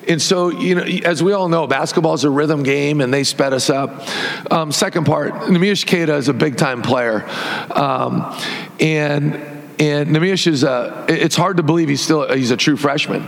And 0.08 0.22
so 0.22 0.50
you 0.50 0.75
know 0.75 0.84
as 0.84 1.24
we 1.24 1.34
all 1.34 1.50
know 1.50 1.68
basketball 1.68 2.13
is 2.13 2.24
a 2.24 2.30
rhythm 2.30 2.63
game 2.63 3.01
and 3.01 3.13
they 3.13 3.24
sped 3.24 3.53
us 3.53 3.70
up. 3.70 4.08
Um, 4.51 4.72
second 4.72 5.06
part 5.06 5.34
Neemias 5.34 5.86
Queta 5.86 6.15
is 6.15 6.30
a 6.30 6.34
big 6.34 6.58
time 6.58 6.82
player. 6.82 7.27
Um, 7.72 8.38
and 8.80 9.52
and 9.84 10.10
Neemias 10.12 10.48
is 10.48 10.63
a, 10.63 11.06
it's 11.10 11.36
hard 11.36 11.58
to 11.58 11.63
believe 11.63 11.90
he's 11.90 12.02
still, 12.02 12.32
he's 12.34 12.52
a 12.52 12.58
true 12.58 12.78
freshman 12.78 13.28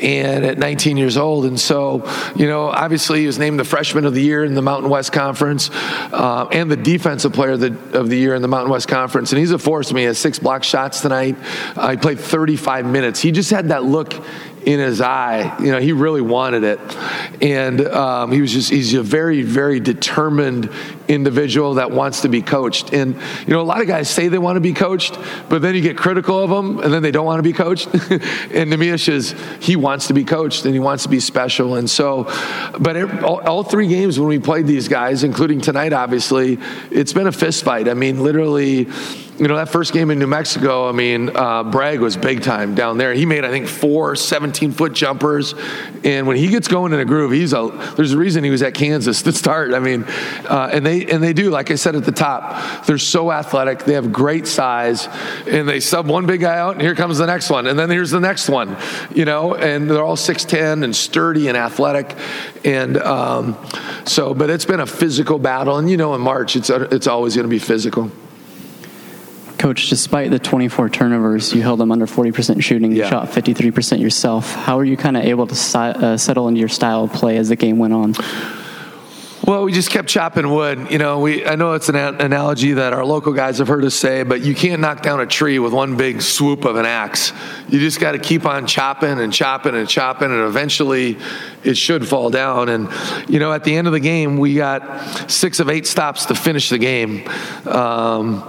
and 0.00 0.44
at 0.44 0.58
19 0.58 0.96
years 0.96 1.16
old. 1.16 1.44
And 1.44 1.58
so, 1.58 2.04
you 2.34 2.48
know, 2.48 2.68
obviously 2.68 3.20
he 3.20 3.26
was 3.26 3.38
named 3.38 3.60
the 3.60 3.64
freshman 3.64 4.04
of 4.04 4.12
the 4.12 4.20
year 4.20 4.42
in 4.42 4.54
the 4.54 4.62
Mountain 4.62 4.90
West 4.90 5.12
Conference 5.12 5.70
uh, 5.72 6.48
and 6.50 6.68
the 6.68 6.76
defensive 6.76 7.32
player 7.32 7.52
of 7.52 7.60
the, 7.60 7.98
of 7.98 8.08
the 8.08 8.18
year 8.18 8.34
in 8.34 8.42
the 8.42 8.48
Mountain 8.48 8.72
West 8.72 8.88
Conference. 8.88 9.30
And 9.30 9.38
he's 9.38 9.52
a 9.52 9.58
force 9.58 9.88
to 9.88 9.94
me. 9.94 10.00
He 10.00 10.06
has 10.06 10.18
six 10.18 10.40
block 10.40 10.64
shots 10.64 11.00
tonight. 11.00 11.36
Uh, 11.76 11.92
he 11.92 11.96
played 11.96 12.18
35 12.18 12.86
minutes. 12.86 13.20
He 13.20 13.30
just 13.30 13.50
had 13.50 13.68
that 13.68 13.84
look 13.84 14.14
in 14.66 14.80
his 14.80 15.00
eye. 15.00 15.56
You 15.60 15.72
know, 15.72 15.78
he 15.78 15.92
really 15.92 16.20
wanted 16.20 16.64
it. 16.64 16.80
And 17.42 17.86
um, 17.86 18.32
he 18.32 18.40
was 18.40 18.52
just, 18.52 18.70
he's 18.70 18.94
a 18.94 19.02
very, 19.02 19.42
very 19.42 19.80
determined 19.80 20.70
individual 21.08 21.74
that 21.74 21.90
wants 21.90 22.22
to 22.22 22.28
be 22.28 22.40
coached. 22.40 22.92
And, 22.92 23.14
you 23.46 23.52
know, 23.52 23.60
a 23.60 23.62
lot 23.62 23.80
of 23.80 23.86
guys 23.86 24.08
say 24.08 24.28
they 24.28 24.38
want 24.38 24.56
to 24.56 24.60
be 24.60 24.72
coached, 24.72 25.18
but 25.48 25.60
then 25.60 25.74
you 25.74 25.82
get 25.82 25.98
critical 25.98 26.42
of 26.42 26.50
them 26.50 26.80
and 26.80 26.92
then 26.92 27.02
they 27.02 27.10
don't 27.10 27.26
want 27.26 27.38
to 27.38 27.42
be 27.42 27.52
coached. 27.52 27.86
and 27.92 28.72
Neemias 28.72 29.08
is, 29.08 29.34
he 29.60 29.76
wants 29.76 30.06
to 30.08 30.14
be 30.14 30.24
coached 30.24 30.64
and 30.64 30.74
he 30.74 30.80
wants 30.80 31.02
to 31.02 31.08
be 31.08 31.20
special. 31.20 31.76
And 31.76 31.88
so, 31.88 32.24
but 32.78 32.96
it, 32.96 33.22
all, 33.22 33.40
all 33.40 33.62
three 33.62 33.88
games 33.88 34.18
when 34.18 34.28
we 34.28 34.38
played 34.38 34.66
these 34.66 34.88
guys, 34.88 35.24
including 35.24 35.60
tonight, 35.60 35.92
obviously, 35.92 36.58
it's 36.90 37.12
been 37.12 37.26
a 37.26 37.32
fist 37.32 37.64
fight. 37.64 37.88
I 37.88 37.94
mean, 37.94 38.22
literally, 38.22 38.88
you 39.38 39.48
know, 39.48 39.56
that 39.56 39.68
first 39.68 39.92
game 39.92 40.10
in 40.10 40.20
New 40.20 40.28
Mexico, 40.28 40.88
I 40.88 40.92
mean, 40.92 41.34
uh, 41.34 41.64
Bragg 41.64 41.98
was 41.98 42.16
big 42.16 42.42
time 42.42 42.76
down 42.76 42.98
there. 42.98 43.12
He 43.12 43.26
made, 43.26 43.44
I 43.44 43.50
think, 43.50 43.66
four 43.66 44.14
17 44.14 44.70
foot 44.70 44.92
jumpers. 44.92 45.54
And 46.04 46.28
when 46.28 46.36
he 46.36 46.48
gets 46.48 46.68
going 46.68 46.92
in 46.92 47.00
a 47.00 47.04
groove, 47.04 47.32
he's 47.32 47.52
a, 47.52 47.92
there's 47.96 48.12
a 48.12 48.18
reason 48.18 48.44
he 48.44 48.50
was 48.50 48.62
at 48.62 48.74
Kansas 48.74 49.22
to 49.22 49.32
start. 49.32 49.74
I 49.74 49.80
mean, 49.80 50.04
uh, 50.48 50.70
and 50.72 50.86
they, 50.86 51.06
and 51.06 51.20
they 51.20 51.32
do, 51.32 51.50
like 51.50 51.72
I 51.72 51.74
said 51.74 51.96
at 51.96 52.04
the 52.04 52.12
top, 52.12 52.86
they're 52.86 52.96
so 52.96 53.32
athletic. 53.32 53.80
They 53.80 53.94
have 53.94 54.12
great 54.12 54.46
size 54.46 55.08
and 55.48 55.68
they 55.68 55.80
sub 55.80 56.06
one 56.06 56.26
big 56.26 56.40
guy 56.40 56.56
out 56.56 56.74
and 56.74 56.82
here 56.82 56.94
comes 56.94 57.18
the 57.18 57.26
next 57.26 57.50
one. 57.50 57.66
And 57.66 57.76
then 57.76 57.90
here's 57.90 58.12
the 58.12 58.20
next 58.20 58.48
one, 58.48 58.76
you 59.12 59.24
know, 59.24 59.56
and 59.56 59.90
they're 59.90 60.04
all 60.04 60.16
6'10 60.16 60.84
and 60.84 60.94
sturdy 60.94 61.48
and 61.48 61.56
athletic. 61.56 62.16
And 62.64 62.98
um, 62.98 63.56
so, 64.04 64.32
but 64.32 64.48
it's 64.48 64.64
been 64.64 64.80
a 64.80 64.86
physical 64.86 65.40
battle. 65.40 65.76
And, 65.76 65.90
you 65.90 65.96
know, 65.96 66.14
in 66.14 66.20
March, 66.20 66.54
it's, 66.54 66.70
it's 66.70 67.08
always 67.08 67.34
going 67.34 67.48
to 67.48 67.50
be 67.50 67.58
physical. 67.58 68.12
Coach, 69.58 69.88
despite 69.88 70.30
the 70.30 70.38
24 70.38 70.88
turnovers, 70.90 71.52
you 71.54 71.62
held 71.62 71.80
them 71.80 71.92
under 71.92 72.06
40% 72.06 72.62
shooting. 72.62 72.92
You 72.92 72.98
Yeah. 73.02 73.10
shot 73.10 73.32
53% 73.32 74.00
yourself. 74.00 74.52
How 74.54 74.76
were 74.76 74.84
you 74.84 74.96
kind 74.96 75.16
of 75.16 75.24
able 75.24 75.46
to 75.46 75.54
si- 75.54 75.78
uh, 75.78 76.16
settle 76.16 76.48
into 76.48 76.60
your 76.60 76.68
style 76.68 77.04
of 77.04 77.12
play 77.12 77.36
as 77.36 77.48
the 77.48 77.56
game 77.56 77.78
went 77.78 77.92
on? 77.94 78.14
Well, 79.46 79.62
we 79.64 79.72
just 79.72 79.90
kept 79.90 80.08
chopping 80.08 80.48
wood. 80.50 80.86
You 80.90 80.96
know, 80.96 81.20
we 81.20 81.44
I 81.46 81.54
know 81.54 81.74
it's 81.74 81.90
an 81.90 81.96
a- 81.96 82.14
analogy 82.18 82.72
that 82.72 82.94
our 82.94 83.04
local 83.04 83.34
guys 83.34 83.58
have 83.58 83.68
heard 83.68 83.84
us 83.84 83.94
say, 83.94 84.22
but 84.22 84.40
you 84.40 84.54
can't 84.54 84.80
knock 84.80 85.02
down 85.02 85.20
a 85.20 85.26
tree 85.26 85.58
with 85.58 85.74
one 85.74 85.96
big 85.96 86.22
swoop 86.22 86.64
of 86.64 86.76
an 86.76 86.86
axe. 86.86 87.30
You 87.68 87.78
just 87.78 88.00
got 88.00 88.12
to 88.12 88.18
keep 88.18 88.46
on 88.46 88.66
chopping 88.66 89.20
and 89.20 89.30
chopping 89.30 89.74
and 89.74 89.86
chopping, 89.86 90.30
and 90.30 90.40
eventually 90.40 91.18
it 91.62 91.76
should 91.76 92.08
fall 92.08 92.30
down. 92.30 92.70
And 92.70 92.88
you 93.28 93.38
know, 93.38 93.52
at 93.52 93.64
the 93.64 93.76
end 93.76 93.86
of 93.86 93.92
the 93.92 94.00
game, 94.00 94.38
we 94.38 94.54
got 94.54 95.30
six 95.30 95.60
of 95.60 95.68
eight 95.68 95.86
stops 95.86 96.24
to 96.26 96.34
finish 96.34 96.70
the 96.70 96.78
game. 96.78 97.24
Um, 97.66 98.42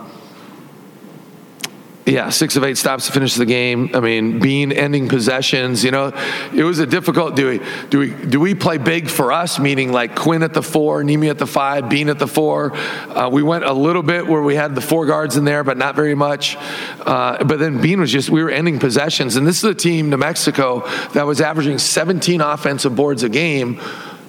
yeah, 2.05 2.29
six 2.29 2.55
of 2.55 2.63
eight 2.63 2.77
stops 2.77 3.07
to 3.07 3.11
finish 3.11 3.33
the 3.33 3.47
game. 3.47 3.89
I 3.95 3.99
mean, 3.99 4.37
Bean 4.39 4.71
ending 4.71 5.09
possessions. 5.09 5.83
You 5.83 5.89
know, 5.89 6.11
it 6.53 6.63
was 6.63 6.77
a 6.77 6.85
difficult. 6.85 7.35
Do 7.35 7.47
we 7.47 7.61
do 7.89 7.99
we 7.99 8.11
do 8.11 8.39
we 8.39 8.53
play 8.53 8.77
big 8.77 9.09
for 9.09 9.31
us? 9.31 9.57
Meaning 9.57 9.91
like 9.91 10.15
Quinn 10.15 10.43
at 10.43 10.53
the 10.53 10.61
four, 10.61 11.03
Nemi 11.03 11.29
at 11.29 11.39
the 11.39 11.47
five, 11.47 11.89
Bean 11.89 12.09
at 12.09 12.19
the 12.19 12.27
four. 12.27 12.75
Uh, 12.75 13.29
we 13.31 13.41
went 13.41 13.63
a 13.63 13.73
little 13.73 14.03
bit 14.03 14.27
where 14.27 14.43
we 14.43 14.55
had 14.55 14.75
the 14.75 14.81
four 14.81 15.07
guards 15.07 15.35
in 15.35 15.45
there, 15.45 15.63
but 15.63 15.77
not 15.77 15.95
very 15.95 16.13
much. 16.13 16.57
Uh, 16.99 17.43
but 17.43 17.57
then 17.57 17.81
Bean 17.81 17.99
was 17.99 18.11
just 18.11 18.29
we 18.29 18.43
were 18.43 18.51
ending 18.51 18.77
possessions, 18.77 19.35
and 19.35 19.47
this 19.47 19.57
is 19.57 19.63
a 19.63 19.73
team, 19.73 20.11
New 20.11 20.17
Mexico, 20.17 20.87
that 21.13 21.25
was 21.25 21.41
averaging 21.41 21.79
17 21.79 22.39
offensive 22.39 22.95
boards 22.95 23.23
a 23.23 23.29
game 23.29 23.81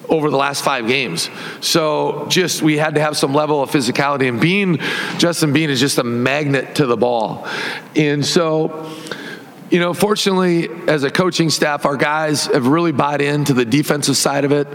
over 0.09 0.31
the 0.31 0.37
last 0.37 0.63
five 0.63 0.87
games. 0.87 1.31
So 1.61 2.27
just 2.29 2.63
we 2.63 2.77
had 2.77 2.95
to 2.95 3.01
have 3.01 3.17
some 3.17 3.35
level 3.35 3.63
of 3.63 3.71
physicality. 3.71 4.29
And 4.29 4.41
Bean, 4.41 4.79
Justin 5.19 5.53
Bean 5.53 5.71
is 5.71 5.81
just 5.81 5.99
a 5.99 6.05
magnet 6.05 6.77
to 6.77 6.87
the 6.87 6.97
ball. 6.97 7.47
And 7.95 8.25
so, 8.25 8.91
you 9.71 9.81
know, 9.81 9.95
fortunately, 9.95 10.69
as 10.87 11.03
a 11.03 11.11
coaching 11.11 11.51
staff, 11.51 11.85
our 11.85 11.97
guys 11.97 12.47
have 12.47 12.67
really 12.67 12.93
bought 12.93 13.21
into 13.21 13.53
the 13.53 13.65
defensive 13.65 14.17
side 14.17 14.45
of 14.45 14.53
it. 14.53 14.69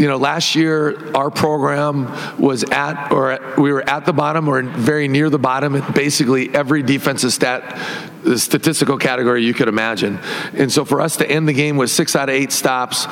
You 0.00 0.08
know, 0.08 0.16
last 0.16 0.54
year 0.54 1.14
our 1.14 1.30
program 1.30 2.06
was 2.38 2.64
at, 2.64 3.12
or 3.12 3.38
we 3.58 3.70
were 3.70 3.86
at 3.86 4.06
the 4.06 4.14
bottom 4.14 4.48
or 4.48 4.62
very 4.62 5.08
near 5.08 5.28
the 5.28 5.38
bottom 5.38 5.74
in 5.74 5.92
basically 5.92 6.48
every 6.54 6.82
defensive 6.82 7.34
stat, 7.34 7.78
the 8.22 8.38
statistical 8.38 8.96
category 8.96 9.44
you 9.44 9.52
could 9.52 9.68
imagine. 9.68 10.18
And 10.54 10.72
so 10.72 10.86
for 10.86 11.02
us 11.02 11.18
to 11.18 11.30
end 11.30 11.46
the 11.46 11.52
game 11.52 11.76
with 11.76 11.90
six 11.90 12.16
out 12.16 12.30
of 12.30 12.34
eight 12.34 12.50
stops 12.50 13.06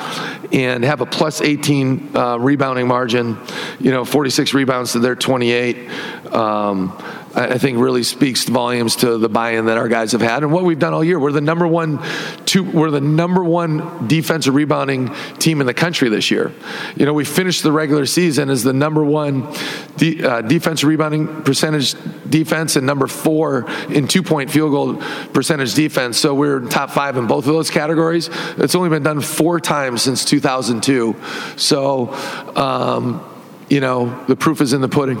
and 0.51 0.83
have 0.83 1.01
a 1.01 1.05
plus 1.05 1.41
18 1.41 2.17
uh, 2.17 2.37
rebounding 2.39 2.87
margin, 2.87 3.37
you 3.79 3.91
know, 3.91 4.03
46 4.03 4.55
rebounds 4.55 4.93
to 4.93 4.99
their 4.99 5.15
28. 5.15 5.91
Um, 6.33 6.97
I 7.35 7.57
think 7.59 7.77
really 7.77 8.03
speaks 8.03 8.45
volumes 8.45 8.97
to 8.97 9.17
the 9.17 9.29
buy-in 9.29 9.67
that 9.67 9.77
our 9.77 9.87
guys 9.87 10.13
have 10.13 10.21
had 10.21 10.41
and 10.41 10.51
what 10.51 10.63
we've 10.63 10.79
done 10.79 10.93
all 10.93 11.03
year. 11.03 11.19
We're 11.19 11.31
the 11.31 11.41
number 11.41 11.67
one, 11.67 12.03
two, 12.45 12.63
we're 12.63 12.89
the 12.89 13.01
number 13.01 13.43
one 13.43 14.07
defensive 14.07 14.55
rebounding 14.55 15.13
team 15.37 15.61
in 15.61 15.67
the 15.67 15.73
country 15.73 16.09
this 16.09 16.31
year. 16.31 16.51
You 16.95 17.05
know, 17.05 17.13
we 17.13 17.25
finished 17.25 17.61
the 17.61 17.71
regular 17.71 18.05
season 18.07 18.49
as 18.49 18.63
the 18.63 18.73
number 18.73 19.03
one 19.03 19.53
de- 19.97 20.23
uh, 20.23 20.41
defensive 20.41 20.89
rebounding 20.89 21.43
percentage 21.43 21.95
defense 22.27 22.75
and 22.75 22.85
number 22.85 23.05
four 23.05 23.69
in 23.89 24.07
two-point 24.07 24.49
field 24.49 24.71
goal 24.71 24.95
percentage 25.31 25.75
defense. 25.75 26.17
So 26.17 26.33
we're 26.33 26.61
top 26.61 26.89
five 26.89 27.15
in 27.17 27.27
both 27.27 27.45
of 27.45 27.53
those 27.53 27.69
categories. 27.69 28.29
It's 28.57 28.73
only 28.73 28.89
been 28.89 29.03
done 29.03 29.21
four 29.21 29.59
times 29.59 30.01
since 30.01 30.25
2002. 30.25 31.15
So, 31.57 32.13
um, 32.55 33.23
you 33.69 33.81
know, 33.81 34.25
the 34.25 34.35
proof 34.35 34.61
is 34.61 34.73
in 34.73 34.81
the 34.81 34.89
pudding. 34.89 35.17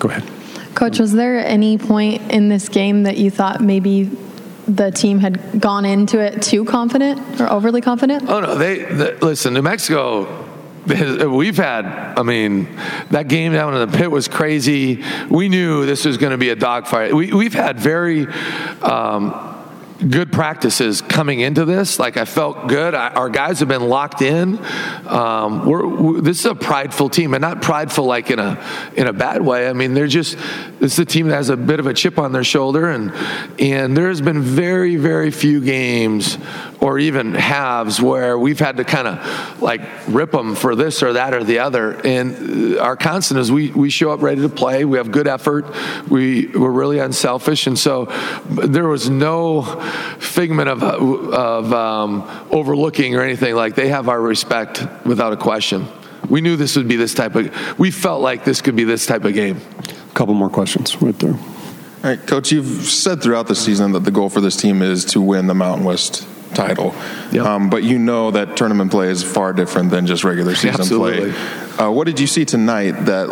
Go 0.00 0.08
ahead. 0.08 0.37
Coach, 0.74 0.98
was 0.98 1.12
there 1.12 1.38
any 1.38 1.78
point 1.78 2.30
in 2.30 2.48
this 2.48 2.68
game 2.68 3.02
that 3.04 3.16
you 3.16 3.30
thought 3.30 3.60
maybe 3.60 4.10
the 4.66 4.90
team 4.90 5.18
had 5.18 5.60
gone 5.60 5.84
into 5.84 6.20
it 6.20 6.42
too 6.42 6.64
confident 6.64 7.40
or 7.40 7.50
overly 7.50 7.80
confident? 7.80 8.28
Oh 8.28 8.40
no, 8.40 8.54
they, 8.54 8.84
they 8.84 9.14
listen. 9.16 9.54
New 9.54 9.62
Mexico 9.62 10.46
we've 10.88 11.56
had 11.58 11.84
i 12.16 12.22
mean 12.22 12.66
that 13.10 13.28
game 13.28 13.52
down 13.52 13.74
in 13.74 13.90
the 13.90 13.98
pit 13.98 14.10
was 14.10 14.26
crazy 14.26 15.04
we 15.28 15.48
knew 15.48 15.84
this 15.84 16.06
was 16.06 16.16
going 16.16 16.30
to 16.30 16.38
be 16.38 16.48
a 16.48 16.56
dogfight 16.56 17.14
we, 17.14 17.30
we've 17.30 17.52
had 17.52 17.78
very 17.78 18.26
um, 18.80 19.47
good 19.98 20.32
practices 20.32 21.02
coming 21.02 21.40
into 21.40 21.64
this. 21.64 21.98
Like 21.98 22.16
I 22.16 22.24
felt 22.24 22.68
good. 22.68 22.94
I, 22.94 23.08
our 23.08 23.28
guys 23.28 23.60
have 23.60 23.68
been 23.68 23.88
locked 23.88 24.22
in. 24.22 24.58
Um, 25.06 25.66
we're, 25.66 25.86
we, 25.86 26.20
this 26.20 26.40
is 26.40 26.46
a 26.46 26.54
prideful 26.54 27.08
team, 27.08 27.34
and 27.34 27.40
not 27.40 27.62
prideful 27.62 28.04
like 28.04 28.30
in 28.30 28.38
a 28.38 28.62
in 28.94 29.06
a 29.06 29.12
bad 29.12 29.42
way. 29.42 29.68
I 29.68 29.72
mean, 29.72 29.94
they're 29.94 30.06
just 30.06 30.36
this 30.78 30.92
is 30.92 30.98
a 30.98 31.04
team 31.04 31.28
that 31.28 31.34
has 31.34 31.48
a 31.50 31.56
bit 31.56 31.80
of 31.80 31.86
a 31.86 31.94
chip 31.94 32.18
on 32.18 32.32
their 32.32 32.44
shoulder, 32.44 32.90
and 32.90 33.12
and 33.58 33.96
there 33.96 34.08
has 34.08 34.20
been 34.20 34.40
very 34.40 34.96
very 34.96 35.30
few 35.30 35.60
games 35.60 36.38
or 36.80 36.98
even 36.98 37.34
halves 37.34 38.00
where 38.00 38.38
we've 38.38 38.60
had 38.60 38.76
to 38.76 38.84
kind 38.84 39.08
of 39.08 39.60
like 39.60 39.80
rip 40.06 40.30
them 40.30 40.54
for 40.54 40.76
this 40.76 41.02
or 41.02 41.14
that 41.14 41.34
or 41.34 41.42
the 41.42 41.58
other. 41.58 42.00
And 42.06 42.78
our 42.78 42.96
constant 42.96 43.40
is 43.40 43.50
we 43.50 43.70
we 43.72 43.90
show 43.90 44.12
up 44.12 44.22
ready 44.22 44.42
to 44.42 44.48
play. 44.48 44.84
We 44.84 44.98
have 44.98 45.10
good 45.10 45.26
effort. 45.26 45.66
We 46.08 46.46
we're 46.48 46.70
really 46.70 47.00
unselfish, 47.00 47.66
and 47.66 47.78
so 47.78 48.06
there 48.48 48.86
was 48.86 49.10
no 49.10 49.62
figment 50.18 50.68
of, 50.68 50.82
of 50.82 51.72
um, 51.72 52.46
overlooking 52.50 53.14
or 53.14 53.22
anything. 53.22 53.54
Like 53.54 53.74
they 53.74 53.88
have 53.88 54.08
our 54.08 54.20
respect 54.20 54.86
without 55.04 55.32
a 55.32 55.36
question. 55.36 55.86
We 56.28 56.40
knew 56.40 56.56
this 56.56 56.76
would 56.76 56.88
be 56.88 56.96
this 56.96 57.14
type 57.14 57.34
of. 57.34 57.78
We 57.78 57.90
felt 57.90 58.20
like 58.22 58.44
this 58.44 58.60
could 58.60 58.76
be 58.76 58.84
this 58.84 59.06
type 59.06 59.24
of 59.24 59.34
game. 59.34 59.60
A 60.10 60.14
couple 60.14 60.34
more 60.34 60.50
questions 60.50 61.00
right 61.00 61.18
there. 61.18 61.34
All 61.34 62.04
right, 62.04 62.26
Coach, 62.26 62.52
you've 62.52 62.66
said 62.84 63.22
throughout 63.22 63.48
the 63.48 63.56
season 63.56 63.92
that 63.92 64.04
the 64.04 64.10
goal 64.10 64.28
for 64.28 64.40
this 64.40 64.56
team 64.56 64.82
is 64.82 65.04
to 65.06 65.20
win 65.20 65.48
the 65.48 65.54
Mountain 65.54 65.84
West 65.84 66.26
title. 66.54 66.94
Yep. 67.32 67.44
Um, 67.44 67.70
but 67.70 67.82
you 67.82 67.98
know 67.98 68.30
that 68.30 68.56
tournament 68.56 68.90
play 68.90 69.08
is 69.08 69.22
far 69.22 69.52
different 69.52 69.90
than 69.90 70.06
just 70.06 70.24
regular 70.24 70.54
season 70.54 70.80
Absolutely. 70.80 71.32
play. 71.32 71.86
Uh, 71.86 71.90
what 71.90 72.06
did 72.06 72.20
you 72.20 72.26
see 72.26 72.44
tonight 72.44 72.92
that 73.06 73.28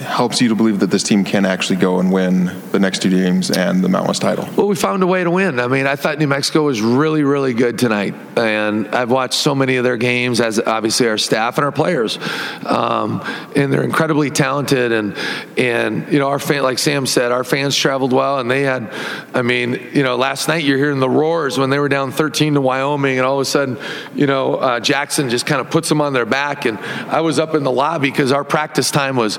helps 0.00 0.40
you 0.40 0.48
to 0.48 0.54
believe 0.54 0.80
that 0.80 0.90
this 0.90 1.02
team 1.02 1.24
can 1.24 1.44
actually 1.44 1.76
go 1.76 2.00
and 2.00 2.10
win 2.10 2.50
the 2.72 2.78
next 2.78 3.02
two 3.02 3.10
games 3.10 3.50
and 3.50 3.84
the 3.84 3.88
Mountain 3.88 4.08
West 4.08 4.22
title? 4.22 4.48
Well, 4.56 4.66
we 4.66 4.74
found 4.74 5.02
a 5.02 5.06
way 5.06 5.22
to 5.22 5.30
win. 5.30 5.60
I 5.60 5.68
mean, 5.68 5.86
I 5.86 5.96
thought 5.96 6.18
New 6.18 6.26
Mexico 6.26 6.64
was 6.64 6.80
really, 6.80 7.22
really 7.22 7.52
good 7.52 7.78
tonight, 7.78 8.14
and 8.36 8.88
I've 8.88 9.10
watched 9.10 9.34
so 9.34 9.54
many 9.54 9.76
of 9.76 9.84
their 9.84 9.96
games 9.96 10.40
as 10.40 10.58
obviously 10.58 11.08
our 11.08 11.18
staff 11.18 11.58
and 11.58 11.64
our 11.64 11.72
players, 11.72 12.18
um, 12.64 13.22
and 13.54 13.72
they're 13.72 13.82
incredibly 13.82 14.30
talented. 14.30 14.92
And 14.92 15.16
and 15.56 16.10
you 16.12 16.18
know, 16.18 16.28
our 16.28 16.38
fan, 16.38 16.62
like 16.62 16.78
Sam 16.78 17.06
said, 17.06 17.30
our 17.30 17.44
fans 17.44 17.76
traveled 17.76 18.12
well, 18.12 18.38
and 18.38 18.50
they 18.50 18.62
had, 18.62 18.92
I 19.34 19.42
mean, 19.42 19.90
you 19.92 20.02
know, 20.02 20.16
last 20.16 20.48
night 20.48 20.64
you're 20.64 20.78
hearing 20.78 21.00
the 21.00 21.10
roars 21.10 21.58
when 21.58 21.70
they 21.70 21.78
were 21.78 21.88
down 21.88 22.10
13 22.10 22.54
to 22.54 22.60
Wyoming, 22.60 23.18
and 23.18 23.26
all 23.26 23.34
of 23.34 23.42
a 23.42 23.44
sudden, 23.44 23.78
you 24.14 24.26
know, 24.26 24.54
uh, 24.54 24.80
Jackson 24.80 25.28
just 25.28 25.46
kind 25.46 25.60
of 25.60 25.70
puts 25.70 25.88
them 25.88 26.00
on 26.00 26.12
their 26.12 26.26
back, 26.26 26.64
and 26.64 26.78
I 26.78 27.20
was 27.20 27.38
up 27.38 27.54
in 27.54 27.64
the 27.64 27.72
lobby 27.72 28.10
because 28.10 28.32
our 28.32 28.44
practice 28.44 28.90
time 28.90 29.16
was 29.16 29.38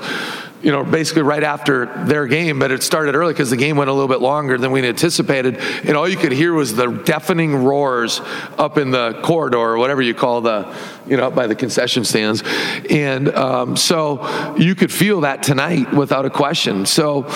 you 0.62 0.70
know, 0.70 0.84
basically 0.84 1.22
right 1.22 1.42
after 1.42 1.86
their 2.04 2.26
game, 2.26 2.58
but 2.58 2.70
it 2.70 2.82
started 2.82 3.14
early 3.14 3.32
because 3.32 3.50
the 3.50 3.56
game 3.56 3.76
went 3.76 3.90
a 3.90 3.92
little 3.92 4.08
bit 4.08 4.20
longer 4.20 4.56
than 4.56 4.70
we 4.70 4.86
anticipated. 4.86 5.58
And 5.84 5.96
all 5.96 6.08
you 6.08 6.16
could 6.16 6.32
hear 6.32 6.52
was 6.52 6.74
the 6.74 6.86
deafening 6.86 7.64
roars 7.64 8.20
up 8.58 8.78
in 8.78 8.90
the 8.90 9.20
corridor, 9.22 9.58
or 9.58 9.78
whatever 9.78 10.02
you 10.02 10.14
call 10.14 10.40
the, 10.40 10.74
you 11.06 11.16
know, 11.16 11.30
by 11.30 11.46
the 11.46 11.54
concession 11.54 12.04
stands. 12.04 12.42
And 12.88 13.28
um, 13.34 13.76
so 13.76 14.54
you 14.56 14.74
could 14.74 14.92
feel 14.92 15.22
that 15.22 15.42
tonight 15.42 15.92
without 15.92 16.26
a 16.26 16.30
question. 16.30 16.86
So, 16.86 17.26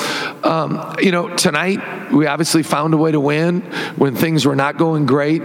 um, 0.45 0.97
you 1.01 1.11
know, 1.11 1.35
tonight 1.35 2.13
we 2.13 2.27
obviously 2.27 2.63
found 2.63 2.95
a 2.95 2.97
way 2.97 3.11
to 3.11 3.21
win 3.21 3.63
when 3.97 4.15
things 4.15 4.47
were 4.47 4.57
not 4.57 4.77
going 4.77 5.07
great 5.07 5.43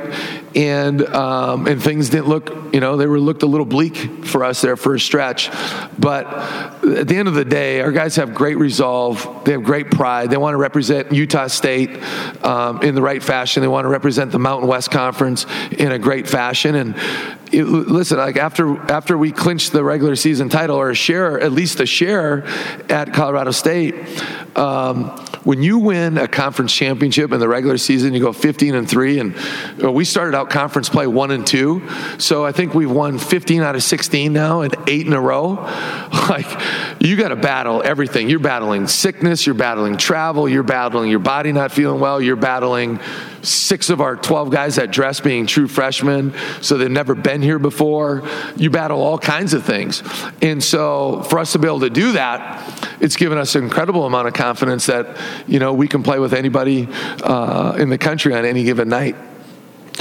and 0.55 1.01
um, 1.07 1.67
and 1.67 1.81
things 1.81 2.09
didn't 2.09 2.27
look, 2.27 2.73
you 2.73 2.79
know, 2.79 2.97
they 2.97 3.07
were 3.07 3.19
looked 3.19 3.43
a 3.43 3.47
little 3.47 3.65
bleak 3.65 4.25
for 4.25 4.43
us 4.43 4.61
there 4.61 4.75
for 4.75 4.95
a 4.95 4.99
stretch. 4.99 5.49
But 5.97 6.27
at 6.83 7.07
the 7.07 7.15
end 7.15 7.27
of 7.27 7.33
the 7.33 7.45
day, 7.45 7.70
our 7.79 7.93
guys 7.93 8.17
have 8.17 8.33
great 8.33 8.57
resolve. 8.57 9.45
They 9.45 9.53
have 9.53 9.63
great 9.63 9.89
pride. 9.89 10.29
They 10.29 10.37
want 10.37 10.53
to 10.53 10.57
represent 10.57 11.13
Utah 11.13 11.47
State 11.47 12.01
um, 12.43 12.81
in 12.81 12.95
the 12.95 13.01
right 13.01 13.23
fashion. 13.23 13.61
They 13.61 13.67
want 13.69 13.85
to 13.85 13.89
represent 13.89 14.31
the 14.31 14.39
Mountain 14.39 14.67
West 14.67 14.91
Conference 14.91 15.45
in 15.71 15.93
a 15.93 15.99
great 15.99 16.27
fashion. 16.27 16.75
And 16.75 16.95
it, 17.53 17.63
listen, 17.63 18.17
like 18.17 18.35
after 18.35 18.77
after 18.91 19.17
we 19.17 19.31
clinched 19.31 19.71
the 19.71 19.83
regular 19.83 20.15
season 20.15 20.49
title 20.49 20.75
or 20.75 20.89
a 20.89 20.95
share, 20.95 21.39
at 21.39 21.53
least 21.53 21.79
a 21.79 21.85
share 21.85 22.45
at 22.89 23.13
Colorado 23.13 23.51
State. 23.51 23.95
Um, 24.57 25.17
when 25.43 25.63
you 25.63 25.79
win 25.79 26.17
a 26.17 26.27
conference 26.27 26.73
championship 26.73 27.31
in 27.31 27.39
the 27.39 27.47
regular 27.47 27.77
season, 27.77 28.13
you 28.13 28.19
go 28.19 28.33
15 28.33 28.75
and 28.75 28.89
three, 28.89 29.19
and 29.19 29.35
we 29.77 30.05
started 30.05 30.35
out 30.35 30.49
conference 30.49 30.89
play 30.89 31.07
one 31.07 31.31
and 31.31 31.45
two. 31.45 31.87
So 32.19 32.45
I 32.45 32.51
think 32.51 32.73
we've 32.73 32.91
won 32.91 33.17
15 33.17 33.61
out 33.61 33.75
of 33.75 33.83
16 33.83 34.31
now, 34.31 34.61
and 34.61 34.75
eight 34.87 35.07
in 35.07 35.13
a 35.13 35.21
row. 35.21 35.67
Like 36.29 36.45
you 37.01 37.17
got 37.17 37.29
to 37.29 37.35
battle 37.35 37.81
everything. 37.83 38.29
You're 38.29 38.39
battling 38.39 38.87
sickness. 38.87 39.45
You're 39.45 39.55
battling 39.55 39.97
travel. 39.97 40.47
You're 40.47 40.63
battling 40.63 41.09
your 41.09 41.19
body 41.19 41.51
not 41.51 41.71
feeling 41.73 41.99
well. 41.99 42.21
You're 42.21 42.37
battling 42.37 42.99
six 43.41 43.89
of 43.89 44.01
our 44.01 44.15
12 44.15 44.49
guys 44.49 44.75
that 44.75 44.91
dress 44.91 45.19
being 45.19 45.45
true 45.45 45.67
freshmen, 45.67 46.33
so 46.61 46.77
they've 46.77 46.89
never 46.89 47.15
been 47.15 47.41
here 47.41 47.59
before. 47.59 48.27
You 48.55 48.69
battle 48.69 49.01
all 49.01 49.17
kinds 49.17 49.53
of 49.53 49.65
things. 49.65 50.03
And 50.41 50.63
so 50.63 51.23
for 51.23 51.39
us 51.39 51.53
to 51.53 51.59
be 51.59 51.67
able 51.67 51.81
to 51.81 51.89
do 51.89 52.13
that, 52.13 52.97
it's 52.99 53.15
given 53.15 53.37
us 53.37 53.55
an 53.55 53.63
incredible 53.63 54.05
amount 54.05 54.27
of 54.27 54.33
confidence 54.33 54.85
that, 54.85 55.17
you 55.47 55.59
know, 55.59 55.73
we 55.73 55.87
can 55.87 56.03
play 56.03 56.19
with 56.19 56.33
anybody 56.33 56.87
uh, 57.23 57.75
in 57.79 57.89
the 57.89 57.97
country 57.97 58.33
on 58.33 58.45
any 58.45 58.63
given 58.63 58.89
night. 58.89 59.15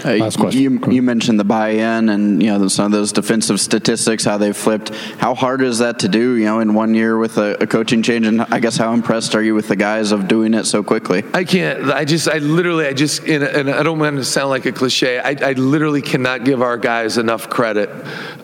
Uh, 0.05 0.17
Last 0.17 0.39
question. 0.39 0.61
You, 0.61 0.93
you, 0.93 1.03
mentioned 1.03 1.39
the 1.39 1.45
buy-in 1.45 2.09
and 2.09 2.43
you 2.43 2.49
know 2.51 2.69
some 2.69 2.87
of 2.87 2.93
those 2.93 3.13
defensive 3.13 3.61
statistics, 3.61 4.25
how 4.25 4.39
they've 4.39 4.57
flipped. 4.57 4.91
How 5.19 5.35
hard 5.35 5.63
is 5.63 5.79
that 5.79 6.01
to 6.01 6.09
do? 6.09 6.37
You 6.37 6.45
know, 6.47 6.61
in 6.61 6.75
one 6.75 6.95
year 6.95 7.19
with 7.19 7.39
a, 7.39 7.63
a, 7.63 7.67
coaching 7.67 8.03
change, 8.03 8.27
and 8.27 8.43
I 8.43 8.61
guess 8.61 8.77
how 8.77 8.93
impressed 8.93 9.35
are 9.35 9.43
you 9.43 9.55
with 9.55 9.69
the 9.69 9.77
guys 9.77 10.13
of 10.13 10.29
doing 10.29 10.55
it 10.55 10.65
so 10.65 10.83
quickly? 10.83 11.25
I 11.35 11.45
can't. 11.45 11.91
I 11.91 12.05
just, 12.05 12.29
I 12.29 12.39
literally, 12.39 12.87
I 12.87 12.93
just, 12.93 13.23
and, 13.25 13.71
I 13.71 13.83
don't 13.83 13.99
want 13.99 14.17
to 14.17 14.25
sound 14.25 14.51
like 14.51 14.67
a 14.67 14.73
cliche. 14.73 15.19
I, 15.19 15.31
I 15.31 15.53
literally 15.53 16.03
cannot 16.03 16.45
give 16.45 16.63
our 16.63 16.79
guys 16.79 17.19
enough 17.19 17.51
credit. 17.51 17.91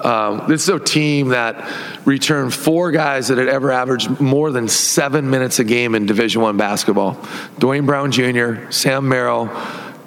Um, 0.05 0.45
this 0.49 0.63
is 0.63 0.69
a 0.69 0.79
team 0.79 1.29
that 1.29 1.73
returned 2.05 2.53
four 2.55 2.91
guys 2.91 3.29
that 3.29 3.39
had 3.39 3.49
ever 3.49 3.71
averaged 3.71 4.21
more 4.21 4.51
than 4.51 4.69
seven 4.69 5.31
minutes 5.31 5.59
a 5.59 5.65
game 5.65 5.95
in 5.95 6.07
Division 6.07 6.43
One 6.43 6.57
basketball: 6.57 7.15
Dwayne 7.59 7.87
Brown 7.87 8.13
Jr., 8.13 8.71
Sam 8.71 9.09
Merrill. 9.09 9.51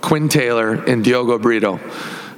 Quinn 0.02 0.30
Taylor 0.30 0.74
and 0.74 1.04
Diogo 1.04 1.38
Brito, 1.38 1.80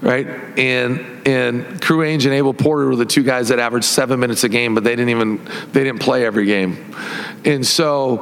right? 0.02 0.28
And 0.58 1.28
and 1.28 1.82
Crew 1.82 2.00
Ainge 2.00 2.26
and 2.26 2.34
Abel 2.34 2.54
Porter 2.54 2.88
were 2.88 2.95
the 2.95 3.06
two 3.06 3.24
guys 3.24 3.50
that 3.50 3.60
averaged 3.60 3.86
seven 3.86 4.19
minutes 4.19 4.43
a 4.43 4.50
game, 4.50 4.74
but 4.74 4.84
they 4.84 4.91
didn't 4.95 5.10
even 5.10 5.43
they 5.71 5.84
didn't 5.84 6.02
play 6.02 6.26
every 6.26 6.45
game, 6.45 6.95
and 7.45 7.65
so 7.65 8.17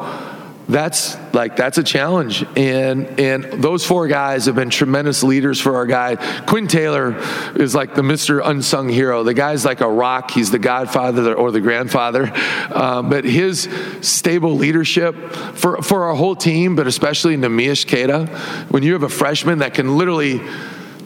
that's 0.70 1.18
like 1.34 1.56
that's 1.56 1.80
a 1.80 1.84
challenge. 1.84 2.46
And 2.56 3.20
and 3.20 3.44
those 3.44 3.86
four 3.86 4.08
guys 4.08 4.46
have 4.46 4.56
been 4.56 4.70
tremendous 4.70 5.24
leaders 5.24 5.60
for 5.60 5.76
our 5.76 5.88
guy. 5.88 6.16
Quinn 6.46 6.68
taylor 6.68 7.18
is 7.56 7.74
like 7.74 7.96
the 7.96 8.04
mr 8.04 8.42
unsung 8.44 8.88
hero. 8.88 9.24
The 9.24 9.34
guy's 9.34 9.66
like 9.66 9.82
a 9.82 9.90
rock. 9.90 10.30
He's 10.30 10.52
the 10.52 10.60
godfather 10.60 11.34
or 11.34 11.52
the 11.52 11.60
grandfather. 11.60 12.32
Um, 12.72 13.10
but 13.10 13.26
his 13.26 13.68
stable 14.02 14.56
leadership 14.56 15.16
for 15.56 15.82
for 15.82 16.06
our 16.06 16.16
whole 16.16 16.36
team 16.36 16.76
but 16.76 16.86
especially 16.86 17.36
Neemias 17.36 17.88
Queta 17.88 18.28
when 18.70 18.84
you 18.84 18.94
have 18.94 19.04
a 19.04 19.10
freshman 19.10 19.60
that 19.60 19.74
can 19.74 19.98
literally 19.98 20.40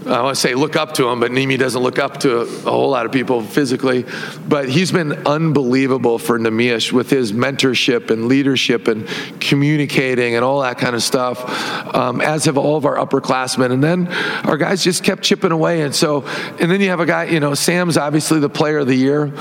I 0.05 0.21
want 0.21 0.35
to 0.35 0.41
say 0.41 0.53
look 0.53 0.75
up 0.75 0.93
to 0.95 1.07
him, 1.07 1.19
but 1.19 1.31
Nimi 1.31 1.57
doesn't 1.57 1.81
look 1.81 1.97
up 1.97 2.19
to 2.21 2.41
a, 2.41 2.45
whole 2.45 2.89
lot 2.89 3.05
of 3.05 3.11
people 3.11 3.41
physically. 3.41 4.05
But 4.47 4.67
he's 4.67 4.91
been 4.91 5.13
unbelievable 5.25 6.19
for 6.19 6.37
Neemias 6.37 6.91
with 6.91 7.09
his 7.09 7.31
mentorship 7.31 8.09
and 8.09 8.27
leadership 8.27 8.87
and 8.87 9.07
communicating 9.39 10.35
and 10.35 10.43
all 10.43 10.61
that 10.61 10.77
kind 10.77 10.95
of 10.95 11.03
stuff, 11.03 11.95
um, 11.95 12.19
as 12.19 12.45
have 12.45 12.57
all 12.57 12.75
of 12.75 12.85
our 12.85 12.97
upperclassmen. 12.97 13.71
And 13.71 13.83
then 13.83 14.07
our 14.45 14.57
guys 14.57 14.83
just 14.83 15.03
kept 15.03 15.23
chipping 15.23 15.51
away. 15.51 15.81
And 15.81 15.95
so, 15.95 16.25
and 16.59 16.69
then 16.69 16.81
you 16.81 16.89
have 16.89 16.99
a 16.99 17.05
guy, 17.05 17.25
you 17.25 17.39
know, 17.39 17.53
Sam's 17.53 17.97
obviously 17.97 18.39
the 18.39 18.49
player 18.49 18.79
of 18.79 18.87
the 18.87 18.95
year 18.95 19.33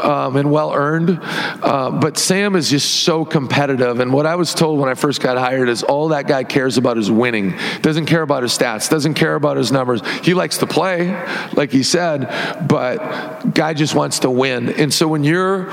um, 0.00 0.36
and 0.36 0.50
well 0.52 0.72
earned. 0.72 1.18
Uh, 1.20 1.90
but 1.90 2.18
Sam 2.18 2.54
is 2.54 2.70
just 2.70 3.02
so 3.02 3.24
competitive. 3.24 3.98
And 3.98 4.12
what 4.12 4.26
I 4.26 4.36
was 4.36 4.54
told 4.54 4.78
when 4.78 4.88
I 4.88 4.94
first 4.94 5.20
got 5.20 5.38
hired 5.38 5.68
is 5.68 5.82
all 5.82 6.08
that 6.08 6.28
guy 6.28 6.44
cares 6.44 6.78
about 6.78 6.98
is 6.98 7.10
winning. 7.10 7.54
Doesn't 7.82 8.06
care 8.06 8.22
about 8.22 8.44
his 8.44 8.56
stats, 8.56 8.88
doesn't 8.88 9.14
care 9.14 9.34
about 9.34 9.56
his 9.56 9.72
numbers. 9.72 10.02
He 10.22 10.34
likes 10.34 10.58
to 10.58 10.66
play, 10.66 11.10
like 11.54 11.70
he 11.70 11.82
said, 11.82 12.68
but 12.68 13.54
guy 13.54 13.74
just 13.74 13.94
wants 13.94 14.20
to 14.20 14.30
win. 14.30 14.68
And 14.70 14.92
so 14.92 15.08
when 15.08 15.24
you're 15.24 15.70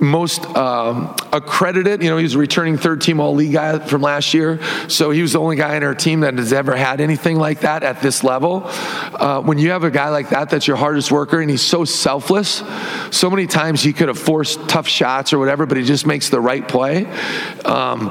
most 0.00 0.44
um, 0.56 1.14
accredited. 1.32 2.02
You 2.02 2.10
know, 2.10 2.16
he 2.16 2.22
was 2.22 2.34
a 2.34 2.38
returning 2.38 2.78
third 2.78 3.00
team 3.00 3.20
All 3.20 3.34
League 3.34 3.52
guy 3.52 3.78
from 3.78 4.02
last 4.02 4.34
year. 4.34 4.60
So 4.88 5.10
he 5.10 5.22
was 5.22 5.32
the 5.34 5.40
only 5.40 5.56
guy 5.56 5.76
in 5.76 5.82
our 5.82 5.94
team 5.94 6.20
that 6.20 6.34
has 6.34 6.52
ever 6.52 6.74
had 6.74 7.00
anything 7.00 7.36
like 7.38 7.60
that 7.60 7.82
at 7.82 8.00
this 8.00 8.24
level. 8.24 8.62
Uh, 8.64 9.40
when 9.42 9.58
you 9.58 9.70
have 9.70 9.84
a 9.84 9.90
guy 9.90 10.08
like 10.08 10.30
that, 10.30 10.50
that's 10.50 10.66
your 10.66 10.76
hardest 10.76 11.12
worker, 11.12 11.40
and 11.40 11.50
he's 11.50 11.62
so 11.62 11.84
selfless. 11.84 12.62
So 13.10 13.30
many 13.30 13.46
times 13.46 13.82
he 13.82 13.92
could 13.92 14.08
have 14.08 14.18
forced 14.18 14.68
tough 14.68 14.88
shots 14.88 15.32
or 15.32 15.38
whatever, 15.38 15.66
but 15.66 15.76
he 15.76 15.84
just 15.84 16.06
makes 16.06 16.30
the 16.30 16.40
right 16.40 16.66
play. 16.66 17.06
Um, 17.64 18.10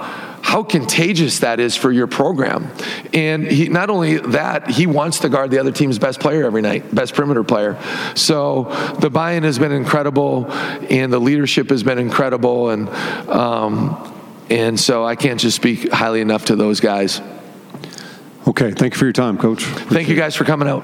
how 0.50 0.64
contagious 0.64 1.40
that 1.42 1.60
is 1.60 1.76
for 1.76 1.92
your 1.92 2.08
program. 2.08 2.72
And 3.14 3.46
he, 3.46 3.70
not 3.70 3.92
only 3.92 4.18
that, 4.18 4.68
he 4.68 4.88
wants 4.88 5.20
to 5.20 5.30
guard 5.30 5.52
the 5.52 5.60
other 5.60 5.72
team's 5.72 6.00
best 6.00 6.20
player 6.20 6.44
every 6.44 6.64
night, 6.64 6.94
best 6.94 7.14
perimeter 7.14 7.44
player. 7.44 7.80
So 8.16 8.64
the 9.00 9.12
buy-in 9.12 9.44
has 9.44 9.60
been 9.60 9.72
incredible, 9.72 10.52
and 10.52 11.14
the 11.14 11.20
leadership 11.20 11.70
has 11.70 11.84
been 11.84 12.00
incredible, 12.00 12.72
and 12.72 12.90
um, 13.30 14.16
and 14.50 14.80
so 14.80 15.06
I 15.06 15.16
can't 15.16 15.40
just 15.40 15.56
speak 15.56 15.92
highly 15.92 16.20
enough 16.20 16.46
to 16.46 16.56
those 16.56 16.80
guys. 16.80 17.22
Okay, 18.48 18.72
thank 18.72 18.96
you 18.96 18.98
for 18.98 19.06
your 19.06 19.14
time, 19.14 19.38
Coach. 19.38 19.64
Thank 19.64 20.10
you 20.10 20.16
guys 20.16 20.36
for 20.36 20.46
coming 20.46 20.68
out. 20.68 20.84